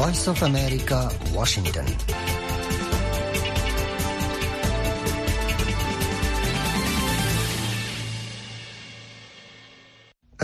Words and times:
Voice 0.00 0.24
of 0.32 0.38
America 0.50 0.98
Washington 1.34 1.88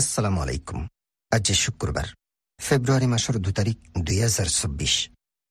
আসসালামু 0.01 0.39
আলাইকুম 0.45 0.79
আজ 1.33 1.47
শুক্রবার 1.65 2.07
ফেব্রুৱাৰী 2.61 3.07
মাসৰ 3.15 3.37
দু 3.45 3.51
তাৰিখ 3.59 3.77
দুই 4.07 4.19
হাজাৰ 4.25 4.49
চৌব্বিছ 4.59 4.95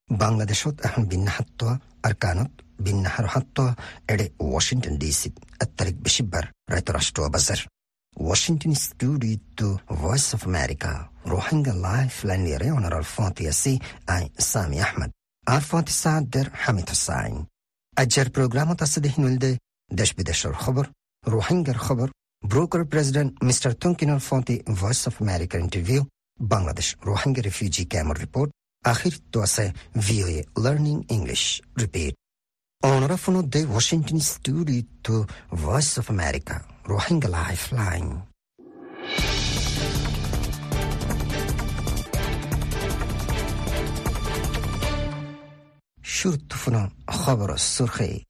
বাংলাদেশত 0.10 0.76
এখন 0.88 1.02
বিন্যাহাত্ত 1.12 1.62
আর 2.06 2.14
কানত 2.24 2.52
বিন্যাহার 2.86 3.28
হাত্ত 3.34 3.58
এডে 4.14 4.26
ওয়াশিংটন 4.48 4.96
ডিসি 5.02 5.30
এক 5.64 5.70
তারিখ 5.78 5.96
বেশিবার 6.06 6.46
রায়ত 6.72 6.88
রাষ্ট্র 6.98 7.20
বাজার। 7.36 7.60
Washington 8.18 8.74
studio 8.84 9.70
voice 9.96 10.28
of 10.36 10.42
America 10.48 10.92
Rohingya 11.26 11.74
life 11.88 12.14
line 12.24 12.44
honour 12.78 13.06
ফাতিয়াসি 13.16 13.74
আই 14.08 14.24
সামি 14.44 14.78
আহমদ 14.86 15.10
আর 15.48 15.62
ফাতিসাদের 15.62 16.48
হামিদ 16.54 16.88
হুসাইন 16.90 17.36
আজ্জার 17.98 18.28
প্রোগ্রাম 18.30 18.70
তাসদিহিনুলদে 18.74 19.52
দেশ 19.92 20.10
বিদেশের 20.18 20.54
খবর 20.64 20.86
রোহিঙ্গার 21.24 21.80
খবর 21.80 22.08
ব্রোকার 22.44 22.84
প্রেসিডেন্ট 22.86 23.32
মিস্টার 23.44 23.72
তুঙ্কিনুল 23.74 24.22
ফতি 24.30 24.56
voice 24.80 25.02
of 25.10 25.16
America 25.22 25.56
interview 25.58 26.02
Bangladesh 26.40 26.88
Rohingya 27.06 27.42
refugee 27.42 27.84
camp 27.92 28.12
report 28.24 28.50
আখির 28.84 29.16
তো 29.32 29.38
আছে 29.42 29.66
VOA 29.98 30.38
learning 30.64 30.98
English 31.16 31.44
repeat 31.80 32.14
ليرنينج 32.85 33.03
انجلش 33.03 33.21
ريبيت 33.21 33.31
اونرفونو 33.31 33.41
دي 33.41 33.65
واشنطن 33.65 34.19
ستوديو 34.19 34.85
تو 35.05 35.25
فويس 35.57 35.99
اوف 35.99 36.11
امريكا 36.11 36.61
روحنجا 36.87 37.29
لايف 37.29 37.73
لاين 37.73 38.21
شرطفنا 46.03 46.91
خبر 47.11 47.55
السرخي 47.55 48.25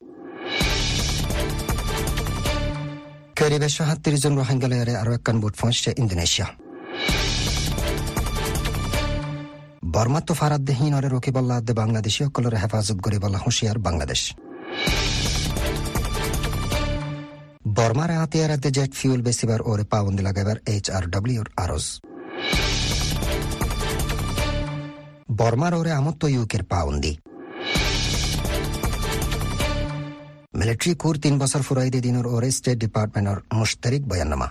كاريبا 3.36 3.66
شهد 3.69 4.03
تريزون 4.03 4.36
روحنجا 4.39 4.69
ليري 4.69 4.97
أروكان 4.97 5.41
بود 5.41 5.56
فونش 5.56 5.89
إندونيسيا 5.89 6.47
বর্মাত্ম 9.97 10.34
ফারাদ্দেহীন 10.41 10.92
অরে 10.98 11.08
রোকে 11.14 11.30
বল্লা 11.36 11.55
আদে 11.61 11.72
বাংলাদেশি 11.83 12.20
অকলরে 12.28 12.58
হেফাজত 12.62 12.98
করে 13.05 13.19
বলা 13.25 13.39
হুঁশিয়ার 13.44 13.78
বাংলাদেশ 13.86 14.22
বর্মার 17.78 18.11
হাতিয়ার 18.17 18.52
আদে 18.52 18.69
জেট 18.72 18.91
ফিউল 18.94 19.19
বেসিবার 19.22 19.61
ওরে 19.61 19.86
পাবন্দি 19.91 20.22
লাগাইবার 20.23 20.58
এইচ 20.66 20.86
আর 20.91 21.03
ডব্লিউর 21.14 21.47
আরজ 21.58 21.86
বর্মার 25.31 25.73
ওরে 25.73 25.91
আমত্ত 25.91 26.22
ইউকের 26.28 26.63
পাউন্দি 26.63 27.13
মিলিটারি 30.56 30.94
কোর 30.95 31.16
তিন 31.23 31.33
বছর 31.39 31.61
ফুরাইদে 31.61 32.00
দিনের 32.02 32.25
ওরে 32.28 32.50
স্টেট 32.52 32.78
ডিপার্টমেন্টর 32.80 33.38
মুশতারিক 33.53 34.03
বয়াননামা 34.09 34.47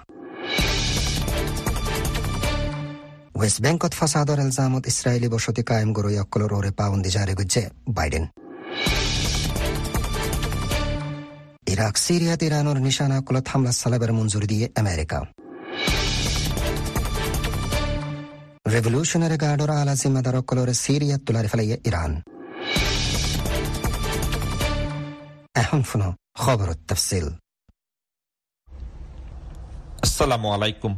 ৱেষ্ট 3.38 3.58
বেংকত 3.64 3.92
ফাচাদৰ 3.98 4.38
এলজামত 4.44 4.84
ইছৰাইলী 4.92 5.28
বসতি 5.34 5.62
কায়েম 5.68 5.90
গৰৈ 5.96 6.16
অকলৰ 6.24 6.50
ওৰে 6.58 6.70
পাবন্দি 6.80 7.10
জাৰি 7.16 7.34
গুজে 7.38 7.62
বাইডেন 7.96 8.24
ইৰাক 11.72 11.94
সিৰিয়াত 12.06 12.40
ইৰাণৰ 12.48 12.78
নিশানাসকলত 12.86 13.46
হামলা 13.52 13.72
চালাবৰ 13.80 14.10
মঞ্জুৰি 14.18 14.46
দিয়ে 14.52 14.66
আমেৰিকা 14.80 15.18
ৰেভলিউচনাৰী 18.74 19.36
গাৰ্ডৰ 19.44 19.70
আলা 19.80 19.94
জিম্মাদাৰসকলৰে 20.02 20.74
সিৰিয়াত 20.84 21.20
তোলাৰি 21.26 21.48
পেলাইয়ে 21.52 21.76
ইৰাণ 21.88 22.12
এখন 25.62 25.80
শুনো 25.90 26.08
খবৰত 26.42 26.78
তফচিল 26.89 27.27
আসসালামু 30.05 30.48
আলাইকুম। 30.56 30.92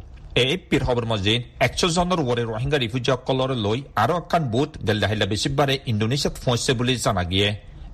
খবৰ 0.87 1.05
মজিদ, 1.13 1.41
একশ 1.67 1.81
জনৰ 1.97 2.19
ওপৰে 2.23 2.43
ৰোহিংগা 2.51 2.79
ৰিফিউজিসকলৰে 2.85 3.57
লৈ 3.67 3.79
আৰু 4.03 4.13
এখন 4.23 4.43
বুট 4.53 4.71
গেলদাহিলা 4.87 5.27
বেছিবাৰে 5.33 5.75
ইণ্ডোনেছিয়াত 5.91 6.35
ফচছে 6.45 6.73
বুলি 6.79 6.95
জনা 7.05 7.25
গিয়ে। 7.33 7.49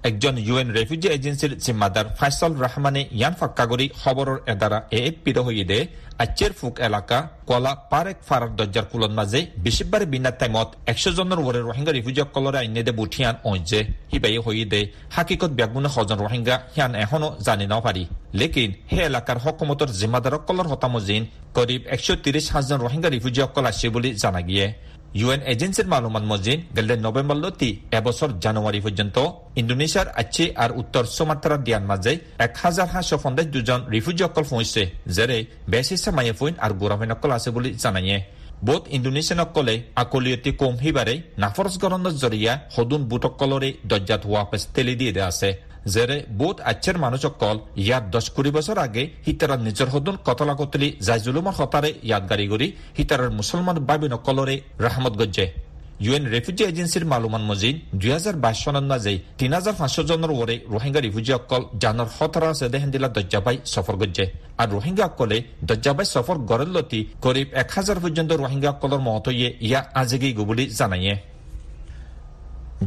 একজন 0.09 0.35
ইউ 0.47 0.55
এন 0.63 0.69
ৰেফিউজি 0.77 1.09
এজেঞ্চিৰ 1.17 1.53
জিম্মাদাৰ 1.65 2.07
ফাইছল 2.19 2.53
ৰহমানে 2.65 3.03
ইয়ান 3.19 3.35
ফাক্কা 3.41 3.65
কৰি 3.73 3.87
খবৰৰ 4.01 4.39
এদাৰা 4.53 4.79
এ 4.97 5.01
এফ 5.09 5.17
পিৰ 5.25 5.37
হৈয়ে 5.47 5.79
আচ্ছেৰ 6.25 6.53
ফুক 6.59 6.75
এলেকা 6.87 7.19
কলা 7.49 7.73
পাৰেক 7.93 8.19
ফাৰাৰ 8.29 8.51
দৰ্জাৰ 8.59 8.87
কুলৰ 8.93 9.13
মাজে 9.19 9.41
বেছিবাৰে 9.65 10.07
বিনা 10.13 10.31
টাইমত 10.41 10.69
একশ 10.93 11.05
জনৰ 11.19 11.39
ওপৰে 11.43 11.61
ৰোহিংগা 11.69 11.93
ৰিফিউজিসকলৰে 11.99 12.59
আইনে 12.63 12.83
দে 12.87 12.93
বুঠিয়ান 13.01 13.35
অঞ্জে 13.51 13.81
সিবাই 14.11 14.39
হৈয়ে 14.45 14.67
দে 14.73 14.81
হাকিকত 15.15 15.51
ব্যাগুণে 15.59 15.89
সজন 15.97 16.19
ৰোহিংগা 16.27 16.57
সিয়ান 16.75 16.93
এখনও 17.05 17.29
জানি 17.47 17.67
নপাৰি। 17.73 18.03
লেকিন 18.41 18.71
সেই 18.91 19.03
এলেকাৰ 19.09 19.39
হকুমতৰ 19.45 19.91
জিম্মাদাৰসকলৰ 20.01 20.67
হতামজিন 20.73 21.23
করিব 21.57 21.81
একশো 21.95 22.13
তিরিশ 22.25 22.47
হাজার 22.55 22.79
রোহিঙ্গা 22.85 23.09
রিফিউজিসকল 23.15 23.65
আছে 23.71 23.87
বুলি 23.95 24.11
জানা 24.23 24.41
গিয়ে। 24.49 24.67
ইউ 25.19 25.27
এন 25.35 25.41
এজেন্সির 25.53 25.89
মালুমান 25.93 26.25
মজিন 26.31 26.59
গেলে 26.77 26.95
নভেম্বর 27.07 27.39
লতি 27.45 27.71
এবছর 27.99 28.31
জানুয়ারি 28.45 28.81
পর্যন্ত 28.85 29.17
ইন্দোনেশিয়ার 29.61 30.09
আচ্ছি 30.21 30.45
আর 30.63 30.71
উত্তর 30.81 31.05
সুমাত্রার 31.17 31.65
দিয়ার 31.67 31.85
মাঝে 31.91 32.13
এক 32.47 32.53
হাজার 32.63 32.89
সাতশো 32.93 33.17
পঞ্চাশ 33.25 33.47
দুজন 33.55 33.81
রিফিউজিসকল 33.95 34.45
পৌঁছে 34.53 34.83
যেরে 35.17 35.39
বেশ 35.73 35.87
হিসা 35.95 36.11
মায়ে 36.17 36.35
ফুইন 36.39 36.55
আর 36.65 36.73
গোরাফিনসকল 36.81 37.31
আছে 37.37 37.51
বুলি 37.57 37.71
জানাইয়ে। 37.83 38.19
বোধ 38.67 38.83
ইণ্ডোনেছিয়ানসকলে 38.97 39.75
আকলিয়তি 40.03 40.51
কম 40.61 40.75
সিবাৰে 40.83 41.15
নাফৰজ 41.43 41.75
গৰণৰ 41.83 42.15
জৰিয়া 42.23 42.53
সদুন 42.75 43.01
বুটসকলৰে 43.11 43.71
দৰ্জাত 43.91 44.23
হোৱা 44.29 44.43
পেচ 44.51 44.63
ঠেলি 44.75 44.95
দিয়ে 45.01 45.13
আছে। 45.31 45.49
যেৰে 45.95 46.17
বোধ 46.41 46.57
আচ্ছেৰ 46.71 46.97
মানুহসকল 47.05 47.57
ইয়াত 47.83 48.05
দহ 48.13 48.25
কুৰি 48.37 48.51
বছৰ 48.57 48.79
আগে 48.87 49.03
সীতাৰৰ 49.25 49.61
নিজৰ 49.67 49.89
সদন 49.95 50.17
কতলা 50.29 50.55
কতলি 50.61 50.89
যাই 51.07 51.21
জুলুমৰ 51.25 51.55
সতাৰে 51.61 51.91
ইয়াত 52.09 52.25
গাড়ী 52.31 52.47
কৰি 52.53 52.67
সীতাৰৰ 52.97 53.31
মুছলমান 53.39 53.77
বাবি 53.89 54.07
নকলৰে 54.15 54.57
ৰাহমত 54.85 55.15
গজ্জে। 55.21 55.47
ইউ 56.05 56.13
এন 56.19 56.25
ৰেফিউজি 56.35 56.63
এজেঞ্চিৰ 56.71 57.05
মালুমান 57.13 57.43
মজিদ 57.51 57.75
দুই 58.01 58.11
হাজাৰ 58.17 58.37
বাইশ 58.45 58.59
চনৰ 58.65 58.85
মাজে 58.93 59.15
তিনি 59.39 59.55
হাজাৰ 59.59 59.75
পাঁচশো 59.81 60.03
জনৰ 60.11 60.31
ওপৰে 60.35 60.55
ৰোহিংগা 60.75 61.01
ৰিফিউজিসকল 61.07 61.63
জানৰ 61.83 62.09
সতৰা 62.19 62.51
চেদে 62.61 62.79
হেন্দিলা 62.83 63.09
দৰ্জাবাই 63.17 63.57
সফৰ 63.73 63.97
গজ্জে। 64.03 64.27
আৰু 64.63 64.71
ৰোহিংগাসকলে 64.77 65.39
দৰ্জাবাই 65.69 66.07
সফৰ 66.15 66.37
গড়েলতি 66.51 67.01
করিব 67.25 67.47
এক 67.63 67.69
হাজাৰ 67.77 67.99
পৰ্যন্ত 68.05 68.31
ৰোহিংগাসকলৰ 68.43 69.01
মহতয়ে 69.09 69.49
ইয়া 69.67 69.81
গো 70.37 70.43
বুলি 70.49 70.65
জানায়ে। 70.79 71.15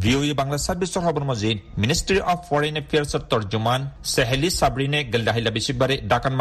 ভিওই 0.04 0.34
বাংলা 0.40 0.58
সার্ভিসের 0.66 1.04
খবর 1.06 1.24
মজিদ 1.30 1.58
মিনিস্ট্রি 1.82 2.20
অফ 2.32 2.40
ফরেন 2.50 2.76
এফেয়ার্সের 2.82 3.24
তর্জমান 3.32 3.82
সেহেলি 4.14 4.50
সাবরিনে 4.60 5.00
গেলদাহিলা 5.14 5.52
বেশিবারে 5.58 5.96
ডাকান 6.12 6.34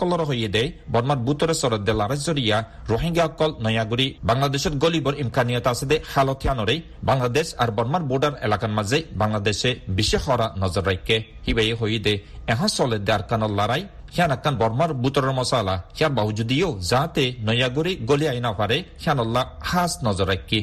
কলর 0.00 0.20
হইয়ে 0.30 0.48
দেয়, 0.54 0.68
বর্মার 0.92 1.20
বুতরে 1.26 1.54
সরদ 1.60 1.82
দেলারে 1.88 2.16
জরিয়া, 2.26 2.56
রোহিঙ্গা 2.90 3.24
অকল 3.28 3.50
নয়াগুড়ি, 3.64 4.06
বাংলাদেশের 4.30 4.74
গলিবর 4.82 5.14
ইমকানিয়ত 5.22 5.66
আছে 5.72 5.86
দে 5.90 5.96
হালতিয়ানরে 6.12 6.74
বাংলাদেশ 7.10 7.46
আর 7.62 7.68
বর্মার 7.76 8.04
বর্ডার 8.10 8.34
এলাকার 8.46 8.72
মাঝে 8.78 8.98
বাংলাদেশে 9.22 9.70
বিশেষ 9.98 10.22
হরা 10.28 10.46
নজর 10.62 10.84
রাখে 10.90 11.16
হিবাই 11.46 11.72
হইয়ে 11.80 12.00
দে, 12.06 12.14
এহা 12.52 12.68
চলে 12.76 12.96
দে 13.06 13.10
আরকানর 13.18 13.52
লড়াই, 13.58 13.82
হিয়ান 14.14 14.32
আকান 14.36 14.54
বর্মার 14.62 14.90
বুতরের 15.02 15.32
মশালা 15.38 15.74
হিয়ার 15.96 16.12
বাহু 16.18 16.30
যদিও 16.38 16.68
যাতে 16.90 17.24
নয়াগুড়ি 17.46 17.92
গলি 18.08 18.26
আইনা 18.32 18.50
পারে 18.60 18.76
হিয়ানল্লাহ 19.02 19.44
হাস 19.70 19.92
নজর 20.06 20.28
রাখি 20.34 20.60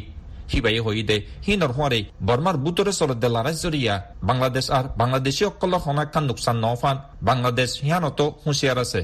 হিবাই 0.51 0.79
হইদে 0.85 1.17
হিনর 1.45 1.71
হরে 1.77 1.99
বর্মার 2.27 2.57
বুতরে 2.63 2.91
চলতে 2.99 3.27
জরিয়া 3.63 3.95
বাংলাদেশ 4.29 4.65
আর 4.77 4.85
বাংলাদেশী 5.01 5.43
অকল 5.49 5.73
হনাকান 5.85 6.23
নোকসান 6.29 6.57
নফান 6.65 6.97
বাংলাদেশ 7.29 7.69
হিয়ানত 7.83 8.19
হুঁশিয়ার 8.43 8.79
আছে। 8.85 9.01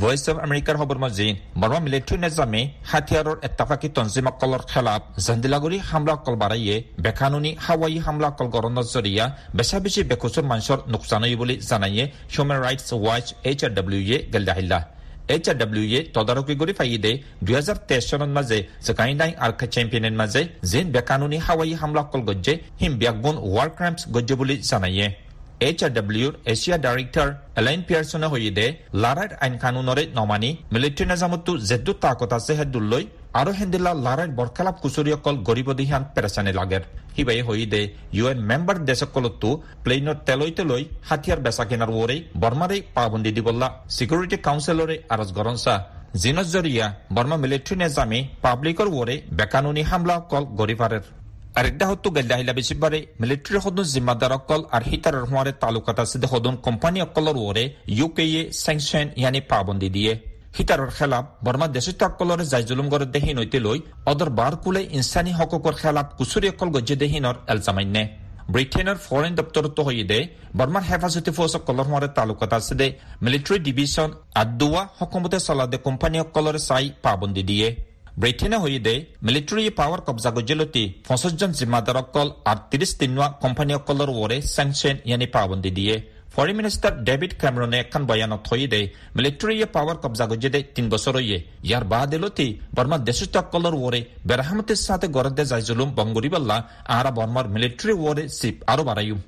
ভয়েস 0.00 0.24
অফ 0.30 0.36
আমেৰিকাৰ 0.46 0.76
খবৰ 0.80 0.98
মজিন 1.04 1.32
বৰ্মা 1.60 1.80
মিলিটাৰী 1.86 2.16
নিজামে 2.24 2.60
হাতিয়াৰৰ 2.90 3.36
এত্তাফাকি 3.46 3.88
তঞ্জিমসকলৰ 3.96 4.62
খেলাফ 4.70 5.00
জন্দিলাগুৰি 5.26 5.78
হামলাসকল 5.90 6.34
বাঢ়াইয়ে 6.42 6.76
বেকানুনি 7.04 7.50
হাৱাই 7.64 7.98
হামলাসকল 8.06 8.46
গৰণৰ 8.54 8.86
জৰিয়া 8.94 9.24
বেচা 9.56 9.78
বেছি 9.84 10.00
বেকচুৰ 10.10 10.44
মানুহৰ 10.52 10.78
নোকচান 10.92 11.22
বুলি 11.40 11.54
জানায়ে 11.70 12.04
human 12.32 12.58
rights 12.64 12.88
watch 13.04 13.26
H 13.48 13.60
R 13.66 13.72
W 13.78 14.00
এ 14.14 14.16
গেলদাহিল্লা 14.32 14.78
এইচ 15.32 15.44
আৰ 15.50 15.56
ডব্লিউ 15.62 15.84
এ 15.90 16.00
তদাৰকী 16.14 16.54
কৰি 16.60 16.72
ফাইদে 16.78 17.12
দুই 17.44 17.54
হাজাৰ 17.58 17.76
তেইছ 17.88 18.04
চনৰ 18.10 18.30
মাজে 18.36 18.58
জকাইনাই 18.86 19.32
আৰ্কা 19.46 19.66
চেম্পিয়নৰ 19.74 20.14
মাজে 20.20 20.42
যেন 20.70 20.86
বেকানুনি 20.94 21.38
হাৱাই 21.46 21.74
হামলাসকল 21.80 22.20
গজ্জে 22.28 22.54
হিম 22.80 22.92
ব্যাগুণ 23.00 23.36
ৱাৰ 23.54 23.68
ক্ৰাইমছ 23.76 24.00
গজ্জে 24.14 24.34
বুলি 24.40 24.54
জানায়ে 24.70 25.06
এইচ 25.66 25.80
আৰ 25.86 25.92
ডব্লিউৰ 25.96 26.32
এছিয়া 26.52 26.76
ডাইৰেক্টৰ 26.84 27.28
এলাইন 27.60 27.80
পিয়াৰছনে 27.86 28.26
হৈয়ে 28.32 28.66
লাৰাইৰ 29.02 29.32
আইন 29.44 29.54
কানুনৰে 29.64 30.04
নমানি 30.18 30.50
মিলিটাৰী 30.72 31.04
নিজামতো 31.10 31.52
জেদু 31.68 31.92
তাকত 32.04 32.32
আছে 32.38 32.52
হেদুল্লৈ 32.60 33.04
আৰু 33.38 33.50
হেন্দিলা 33.58 33.90
লাৰাইৰ 34.06 34.30
বৰখেলাপ 34.38 34.76
কুচুৰীসকল 34.82 35.36
গৰিব 35.48 35.68
দিহান 35.80 36.02
পেৰেচানি 36.14 36.52
লাগেৰ 36.58 36.82
সিবাই 37.14 37.40
হৈয়ে 37.48 37.80
ইউ 38.16 38.24
এন 38.30 38.38
মেম্বাৰ 38.50 38.78
দেশসকলতো 38.88 39.48
প্লেইনৰ 39.84 40.16
তেলৈ 40.28 40.50
তেলৈ 40.58 40.82
হাতিয়াৰ 41.08 41.40
বেচা 41.44 41.64
কিনাৰ 41.70 41.90
ওৰে 42.00 42.16
বৰ্মাৰে 42.42 42.76
পাবন্দী 42.96 43.30
দিবল্লা 43.36 43.68
ছিকিউৰিটি 43.96 44.36
কাউন্সিলৰে 44.46 44.96
আৰজ 45.14 45.28
গৰঞ্চা। 45.38 45.74
জিনত 46.22 46.46
জরিয়া 46.54 46.86
বর্মা 47.16 47.36
মিলিটারি 47.42 47.76
নেজামি 47.82 48.20
পাবলিকর 48.44 48.88
ওরে 49.00 49.14
বেকানুনি 49.38 49.82
হামলা 49.90 50.16
কল 50.30 50.44
গরিফারের 50.60 51.04
আরেকটা 51.58 51.84
হতো 51.90 52.08
গেল্লা 52.16 52.36
হিলা 52.40 52.54
বেশিবারে 52.58 52.98
মিলিটারি 53.22 53.58
হদুন 53.64 53.86
জিম্মাদার 53.92 54.32
অকল 54.38 54.60
আর 54.74 54.82
হিতারের 54.90 55.24
হওয়ারে 55.30 55.52
তালুকাতা 55.62 56.04
সিদে 56.10 56.26
হদুন 56.32 56.54
কোম্পানি 56.66 56.98
অকলর 57.06 57.36
ওরে 57.48 57.64
ইউকে 57.98 58.24
এ 58.40 58.42
স্যাংশন 58.62 59.06
ইয়ানি 59.20 59.40
পাবন্দি 59.50 59.88
দিয়ে। 59.96 60.12
হিতারর 60.56 60.90
খেলাপ। 60.98 61.24
বর্মা 61.44 61.66
দেশে 61.76 61.92
তাক্কলরে 62.00 62.44
যাই 62.52 62.64
জুলুম 62.68 62.86
লই 63.66 63.78
অদর 64.10 64.30
বার 64.38 64.54
কুলে 64.62 64.82
ইনসানি 64.98 65.32
হককর 65.38 65.74
খেলাপ 65.82 66.06
কুসুরি 66.18 66.46
অকল 66.52 66.68
গজ্জে 66.74 66.96
দেহিনর 67.02 67.36
এলজামাইনে। 67.52 68.02
ব্রিটেনের 68.52 68.98
ফরেন 69.06 69.32
দপ্তরত 69.38 69.78
হইদে 69.86 70.18
বর্মার 70.58 70.84
হেফাজতি 70.88 71.30
ফৌজ 71.36 71.54
কলর 71.66 71.86
হওয়ারে 71.90 72.08
তালুকত 72.16 72.52
আছে 72.58 72.74
দে। 72.80 72.88
মিলিটারি 73.24 73.58
ডিভিশন 73.66 74.10
আদুয়া 74.42 74.82
হকুমতে 74.98 75.38
চলাদে 75.46 75.76
কোম্পানি 75.86 76.16
অকলর 76.24 76.56
চাই 76.68 76.86
পাবন্দি 77.04 77.42
দিয়ে। 77.50 77.68
ব্রিটেনে 78.20 78.58
হইদে 78.64 78.94
মিলিটারি 79.26 79.62
পাওয়ার 79.80 80.00
কবজা 80.06 80.30
গজ্জেলতি 80.36 80.84
পঞ্চাশ 81.08 81.32
জন 81.40 81.50
জিম্মাদার 81.58 81.96
অকল 82.02 82.28
আর 82.50 82.58
তিরিশ 82.70 82.90
তিনুয়া 83.00 83.28
কোম্পানি 83.42 83.72
অকলর 83.80 84.10
ওরে 84.22 84.38
স্যাংশন 84.54 84.96
ইয়ানি 85.08 85.26
পাবন্দি 85.34 85.70
দিয়ে। 85.78 85.94
ফরেন 86.34 86.56
মিনিষ্টাৰ 86.56 86.94
ডেভিড 87.04 87.32
ক্যামেরনে 87.40 87.76
এখন 87.78 88.02
বয়ানত 88.06 88.42
হইদে 88.50 88.80
মিলিটারি 89.16 89.54
পাওয়ার 89.66 89.96
কবজা 90.02 90.26
দে 90.54 90.60
তিন 90.74 90.86
বছর 90.88 91.14
ইয়াৰ 91.64 91.84
বাদ 91.84 92.10
এলতি 92.14 92.48
বর্মা 92.74 92.96
দেশিষ্ট 93.00 93.34
অকলর 93.36 93.74
ওরে 93.76 94.00
বেরাহামতের 94.26 94.80
সাথে 94.86 95.06
গরদে 95.08 95.44
যাই 95.44 95.62
জুলুম 95.62 95.88
বঙ্গরিবাল্লা 95.94 96.56
আরা 96.88 97.10
বর্মার 97.10 97.46
মিলিটারি 97.48 97.94
ওরে 98.00 98.24
সিপ 98.38 98.56
আরও 98.66 98.82
বাড়াইম 98.84 99.18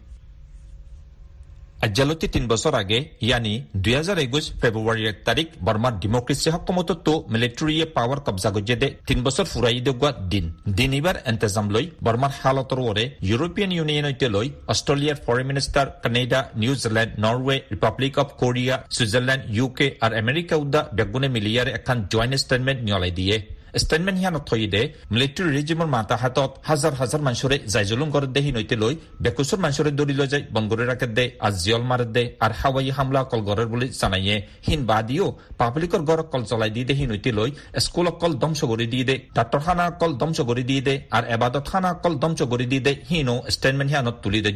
আজ্জালতি 1.86 2.26
তিন 2.34 2.44
বছর 2.52 2.72
আগে, 2.82 2.98
ইয়ানি 3.26 3.54
দুই 3.82 3.94
হাজার 4.00 4.18
একুশ 4.26 4.44
ফেব্রুয়ারি 4.60 5.02
এক 5.10 5.18
তারিখ 5.28 5.46
বর্মার 5.66 5.94
ডেমোক্রেসি 6.02 6.48
হকমত 6.54 6.90
তো 7.06 7.14
মিলিটারি 7.32 7.74
পাওয়ার 7.96 8.20
কবজা 8.26 8.50
গজ্জে 8.54 8.76
দে 8.82 8.88
তিন 9.08 9.18
বছর 9.26 9.44
ফুরাই 9.52 9.80
দেগুয়া 9.86 10.10
দিন 10.32 10.44
দিন 10.78 10.90
এবার 10.98 11.16
এন্তেজাম 11.30 11.66
লই 11.74 11.86
বর্মার 12.04 12.32
হালতর 12.40 12.80
ওরে 12.90 13.04
ইউরোপিয়ান 13.28 13.70
ইউনিয়ন 13.76 14.04
হইতে 14.08 14.26
লই 14.34 14.48
অস্ট্রেলিয়ার 14.72 15.18
minister 15.50 15.86
Canada 16.02 16.40
New Zealand 16.62 17.12
Norway 17.24 17.56
republic 17.74 18.14
of 18.22 18.28
Korea 18.40 18.74
Switzerland 18.96 19.42
UK 19.56 19.86
R 20.04 20.10
America 20.22 20.54
উদ্দা 20.62 20.80
বেগুনে 20.96 21.28
মিলিয়ার 21.36 21.68
এখন 21.78 21.96
জয়েন্ট 22.12 22.34
স্টেটমেন্ট 22.42 22.80
নিয়লাই 22.86 23.12
দিয়ে। 23.20 23.36
স্টেটমেন্ট 23.82 24.18
হিয়ান 24.20 24.36
থইদে 24.48 24.82
মিলিটারি 25.14 25.50
রিজিমৰ 25.56 25.88
মাতা 25.94 26.16
হাতত 26.22 26.50
হাজাৰ 26.68 26.92
হাজাৰ 27.00 27.20
মানুহৰে 27.28 27.40
মানুষরে 27.42 27.56
জাইজুলুম 27.72 28.08
করে 28.14 28.26
দেহি 28.36 28.50
নইতে 28.56 28.76
লৈ 28.82 28.94
বেকুসর 29.24 29.58
মানুহৰে 29.64 29.90
দৌড়ি 29.98 30.14
লৈ 30.20 30.28
যায়, 30.32 30.44
বংগৰে 30.54 30.84
রাখে 30.90 31.06
দে 31.16 31.24
আৰু 31.46 31.56
জিয়ল 31.62 31.82
মারে 31.90 32.06
দে, 32.14 32.24
আৰু 32.44 32.54
হাৱাই 32.60 32.90
হামলা 32.96 33.20
কল 33.30 33.40
গরের 33.48 33.68
বলে 33.72 33.86
জানাইয়ে 34.00 34.36
হিন 34.66 34.80
বাদিও 34.90 35.26
পাবলিকর 35.60 36.02
গর 36.08 36.20
কল 36.32 36.42
চলাই 36.50 36.70
দিয়ে 36.74 36.86
দেহি 36.90 37.04
নইতে 37.10 37.30
লৈ, 37.38 37.50
স্কুল 37.84 38.06
কল 38.20 38.32
ধ্বংস 38.42 38.60
দিয়ে 38.92 39.04
দে 39.08 39.16
ডাক্তার 39.36 39.60
খানা 39.64 39.84
কল 40.00 40.12
ধ্বংস 40.20 40.38
করে 40.48 40.62
দিয়ে 40.70 40.82
দে, 40.86 40.94
আৰু 41.16 41.26
এবাদত 41.34 41.64
খানা 41.70 41.90
কল 42.02 42.14
ধ্বংস 42.22 42.40
করে 42.52 42.66
দিয়ে 42.70 42.82
দে, 42.86 42.92
হিনো 43.10 43.36
স্টেটমেন্ট 43.54 43.90
হিয়ানত 43.92 44.16
তুলি 44.22 44.40
দে 44.46 44.52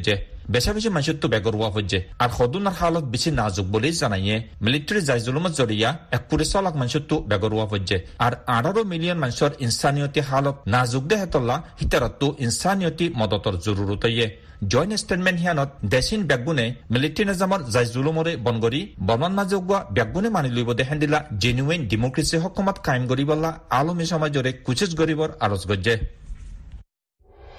বেশা 0.55 0.71
বেশি 0.77 0.89
মানুষের 0.95 1.17
তো 1.23 1.27
বেগরুয়া 1.35 1.71
হচ্ছে 1.77 1.99
আর 2.23 2.31
সদুনার 2.37 2.77
হালত 2.81 3.05
বেশি 3.15 3.31
নাজুক 3.41 3.67
বলে 3.75 3.89
জানাইয়ে 4.01 4.37
মিলিটারি 4.65 5.01
জাইজুলুমত 5.09 5.53
জড়িয়া 5.59 5.91
এক 6.17 6.23
পুরে 6.29 6.45
লাখ 6.67 6.75
মানুষের 6.81 7.05
তো 7.11 7.17
বেগরুয়া 7.31 7.67
হচ্ছে 7.73 7.97
আর 8.27 8.33
আঠারো 8.57 8.83
মিলিয়ন 8.93 9.19
মানুষের 9.25 9.53
ইনসানিয়তি 9.67 10.21
হালত 10.31 10.57
নাজুক 10.75 11.05
দে 11.11 11.17
হেতল্লা 11.23 11.57
হিতারত 11.81 12.23
ইনসানিয়তি 12.47 13.07
মদতর 13.21 13.55
জরুরত 13.65 14.05
ইয়ে 14.15 14.29
জয়েন্ট 14.73 14.95
স্টেটমেন্ট 15.03 15.39
হিয়ানত 15.43 15.71
দেশিন 15.95 16.21
বেগুনে 16.31 16.67
মিলিটারি 16.95 17.25
নিজামৰ 17.31 17.61
জাইজুলুমৰে 17.75 18.33
বনগৰি 18.47 18.81
বৰ্মান 19.09 19.33
মাজে 19.39 19.57
উগোৱা 19.61 19.79
বেগুনে 19.97 20.29
মানি 20.37 20.49
লইব 20.57 20.71
দেখান 20.81 20.99
দিলা 21.03 21.19
জেনুৱেন 21.43 21.81
ডেমক্ৰেচি 21.91 22.37
হকুমত 22.45 22.77
কায়েম 22.87 23.05
কৰিবলা 23.11 23.51
আলমী 23.79 24.07
সমাজৰে 24.13 24.51
কুচিজ 24.67 24.91
গৰিবৰ 25.01 25.29
আৰজ 25.45 25.63
গজ্জে। 25.71 25.95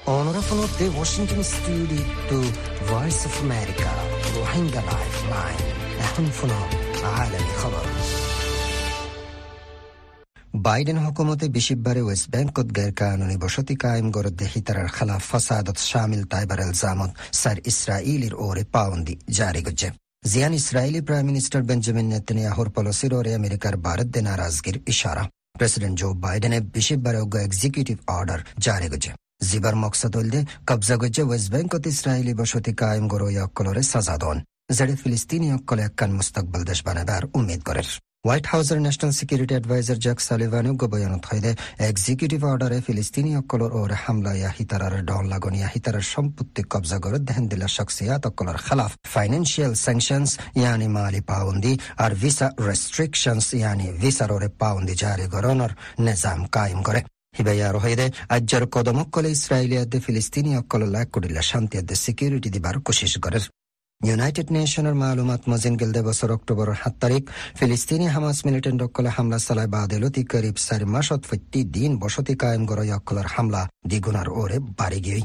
Honorable 0.07 0.67
the 0.79 0.87
বাইডেন 10.57 10.97
হকুমতে 10.97 11.45
বেশিববারে 11.49 12.01
ওয়েস্ট 12.03 12.25
ব্যাংকত 12.29 12.67
গেরকানুনি 12.75 13.35
বসতি 13.37 13.75
কায়েম 13.75 14.07
গরত 14.11 14.33
দেখি 14.33 14.59
তারার 14.61 14.89
খালা 14.89 15.15
ফাসাদত 15.19 15.77
শামিল 15.79 16.21
তাইবার 16.23 16.59
এল 16.59 16.71
জামত 16.73 17.11
সার 17.33 17.57
ইসরাইলির 17.65 18.33
ওরে 18.37 18.63
পাওন্দি 18.73 19.15
জারি 19.29 19.61
গজ্জে 19.61 19.89
জিয়ান 20.23 20.53
ইসরায়েলি 20.53 21.01
প্রাইম 21.01 21.25
মিনিস্টার 21.25 21.61
বেঞ্জামিন 21.63 22.07
নেতানিয়াহুর 22.13 22.69
পলসির 22.75 23.13
ওরে 23.13 23.31
আমেরিকার 23.35 23.75
ভারত 23.77 24.07
দে 24.07 24.21
নারাজগির 24.21 24.77
ইশারা 24.87 25.23
প্রেসিডেন্ট 25.57 25.95
জো 25.99 26.07
বাইডেনে 26.23 26.59
বেশিববারে 26.75 27.19
অজ্ঞ 27.23 27.35
এক্সিকিউটিভ 27.39 27.97
অর্ডার 28.17 28.39
জারি 28.59 28.89
গজ্জে 28.93 29.13
ব্যাংকত 31.51 31.83
ইসরায়েলি 31.87 32.33
বসতি 32.33 32.71
কায়েম 32.73 33.05
গরো 33.07 33.27
অক্কলরে 33.43 33.83
সাজা 33.83 34.15
দন 34.17 34.37
যেড়ে 34.71 34.95
ফিলিস্তিনি 34.95 35.47
অক্কলে 35.51 35.81
একখান 35.83 36.11
মুস্তাকবল 36.11 36.61
দেশ 36.63 36.79
বানাবার 36.85 37.23
উম্মিদ 37.35 37.61
করের 37.63 37.87
হোয়াইট 38.25 38.45
হাউসের 38.51 38.79
ন্যাশনাল 38.81 39.11
সিকিউরিটি 39.11 39.53
অ্যাডভাইজার 39.53 39.99
জ্যাক 40.05 40.19
সালিভানু 40.19 40.71
বয়ানত 40.83 41.23
হইলে 41.25 41.51
এক্সিকিউটিভ 41.81 42.41
অর্ডারে 42.43 42.79
ফিলিস্তিনি 42.81 43.31
অক্কলর 43.35 43.71
ওর 43.79 43.91
হামলা 44.03 44.31
ইয়া 44.35 44.51
হিতারার 44.57 44.95
ডল 45.05 45.25
লাগনিয়া 45.25 45.67
হিতারার 45.73 46.05
সম্পত্তি 46.13 46.61
কবজা 46.73 46.97
করে 47.03 47.17
দেহেন 47.19 47.45
দিলা 47.51 47.67
শখসিয়াত 47.67 48.23
অক্কলর 48.29 48.57
খালাফ 48.67 48.91
ফাইন্যান্সিয়াল 49.13 49.73
স্যাংশনস 49.75 50.31
ইয়ানি 50.59 50.87
মালি 50.87 51.21
পাউন্দি 51.29 51.73
আর 51.97 52.11
ভিসা 52.21 52.47
রেস্ট্রিকশনস 52.67 53.47
ইয়ানি 53.53 53.87
ভিসার 54.01 54.29
ওরে 54.35 54.49
পাউন্দি 54.61 54.95
জারি 55.01 55.25
গরনর 55.33 55.71
নিজাম 56.05 56.39
কায়েম 56.55 56.79
করে 56.81 57.01
ইসরায়েলিয়াদে 59.35 59.99
ফিলিস্তিনি 59.99 60.55
অকল 60.55 60.81
লাগ 60.83 61.07
করিলা 61.13 61.41
শান্তি 61.41 61.95
সিকিউরিটি 61.95 62.49
দিবার 62.49 62.75
কোশিস 62.79 63.17
করে 63.17 63.39
ইউনাইটেড 64.01 64.47
নেশনের 64.51 64.95
মালুমাত 64.95 65.41
মজিন 65.49 65.73
গিলদে 65.77 66.01
বছর 66.01 66.29
অক্টোবর 66.31 66.67
সাত 66.75 66.93
তারিখ 66.99 67.23
ফিলিস্তিনি 67.55 68.07
হামাস 68.07 68.45
মিলিটেন্ট 68.45 68.81
অকলে 68.81 69.09
হামলা 69.09 69.37
চালায় 69.37 69.67
বাদ 69.67 69.93
এলতি 69.93 70.23
করিব 70.23 70.55
চারি 70.57 70.85
মাসত 70.85 71.21
ফত্যি 71.29 71.63
দিন 71.63 71.97
বসতি 71.99 72.35
কায়েম 72.35 72.65
গরই 72.65 72.91
অকলের 72.91 73.27
হামলা 73.27 73.69
দ্বিগুণার 73.87 74.29
ওরে 74.29 74.59
বাড়ি 74.59 74.99
গিয়ে 75.01 75.21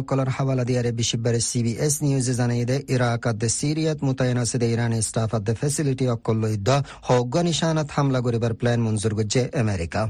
অকলর 0.00 0.28
হাওয়ালা 0.28 0.64
দিয়ারে 0.64 0.90
বিশিববারে 0.92 1.40
সিবিএস 1.40 1.94
নিউজে 2.02 2.34
জানাই 2.34 2.64
দে 2.64 2.76
ইরাক 2.88 3.24
আদে 3.26 3.48
সিরিয়াত 3.50 3.98
মোতায়েন 4.02 4.38
আছে 4.38 4.56
দে 4.58 4.66
ইরানি 4.74 4.98
স্টাফ 5.02 5.32
আদে 5.34 5.52
ফেসিলিটি 5.54 6.04
অকল 6.08 6.36
লইদ্দ 6.42 6.68
হগ্য 7.08 7.34
নিশানাত 7.40 7.88
হামলা 7.90 8.20
করিবার 8.20 8.52
প্ল্যান 8.60 8.80
মঞ্জুর 8.80 9.12
করছে 9.14 9.40
আমেরিকা 9.62 10.00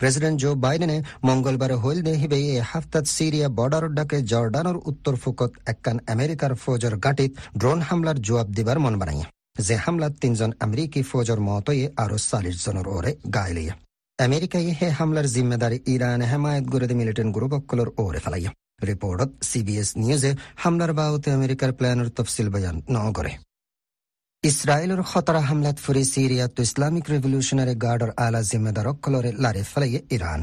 প্রেসিডেন্ট 0.00 0.36
জো 0.40 0.50
বাইডেনে 0.56 0.96
মঙ্গলবারে 1.24 1.76
হইল 1.84 1.98
দেহিবে 2.02 2.38
এ 2.48 2.54
হাফতাত 2.70 3.04
সিরিয়া 3.16 3.48
বর্ডার 3.48 3.84
ডাকে 3.94 4.18
জর্ডানোর 4.22 4.78
উত্তর 4.86 5.14
ফুকত 5.16 5.52
একখান 5.66 5.96
আমেরিকার 6.06 6.52
ফৌজর 6.54 6.94
গাটিত 6.96 7.32
ড্রোন 7.58 7.78
হামলার 7.80 8.18
জবাব 8.22 8.48
দিবার 8.56 8.78
মন 8.78 8.94
বানাই 8.98 9.20
যে 9.58 9.76
হামলাত 9.76 10.12
তিনজন 10.20 10.50
আমেরিকি 10.58 11.00
ফৌজর 11.02 11.38
মতয়ে 11.40 11.84
আরও 11.96 12.16
চাল্লিশ 12.20 12.56
জনের 12.64 12.86
ওরে 12.88 13.10
গাইলিয়া 13.34 13.74
আমেরিকায় 14.22 14.68
হে 14.78 14.88
হামলার 14.98 15.26
জিম্মেদারি 15.34 15.78
ইরান 15.86 16.20
হেমায়ত 16.30 16.64
গুরুদে 16.72 16.94
মিলিটেন্ট 16.94 17.30
গ্রুপ 17.36 17.52
অকলর 17.58 17.88
ওরে 17.98 18.20
ফেলাইয়া 18.24 18.50
রিপোর্টত 18.88 19.30
সিবিএস 19.50 19.88
নিউজে 19.96 20.30
হামলার 20.56 20.92
বাউতে 20.98 21.28
আমেরিকার 21.32 21.70
প্ল্যানের 21.72 22.08
তফসিল 22.16 22.48
বয়ান 22.54 22.76
ন 22.88 22.96
করে 23.12 23.32
ইসরায়েলের 24.44 25.02
খতরা 25.10 25.40
হামলাত 25.48 25.76
ফুরি 25.84 26.02
সিরিয়াত 26.14 26.52
ইসলামিক 26.60 27.04
রেভলিউশনারি 27.10 27.74
গার্ডর 27.84 28.10
আলা 28.16 28.40
জিম্মেদার 28.42 28.86
অকলরে 28.88 29.30
লারে 29.34 29.62
ফেলাইয়ে 29.64 30.00
ইরান 30.10 30.40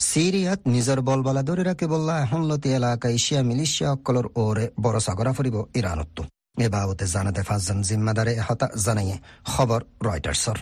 সিরিয়াত 0.00 0.60
নিজের 0.66 0.98
বলবলা 1.00 1.42
ধরে 1.42 1.62
রাখে 1.62 1.86
বললা 1.86 2.16
হনলতি 2.30 2.68
এলাকা 2.70 3.06
এশিয়া 3.10 3.40
মিলিশিয়া 3.42 3.88
অকলর 3.90 4.26
ওরে 4.36 4.64
বড় 4.82 4.98
সাগরা 5.00 5.32
ফুরিব 5.36 5.56
ইরানত্ব 5.74 6.18
এ 6.58 6.66
বাবতে 6.68 7.04
জানাতে 7.06 7.42
ফাঁসজন 7.42 7.78
জিম্মাদারে 7.82 8.32
হতা 8.46 8.66
জানাইয়ে 8.84 9.16
খবর 9.46 9.80
রয়টার্সর 10.04 10.58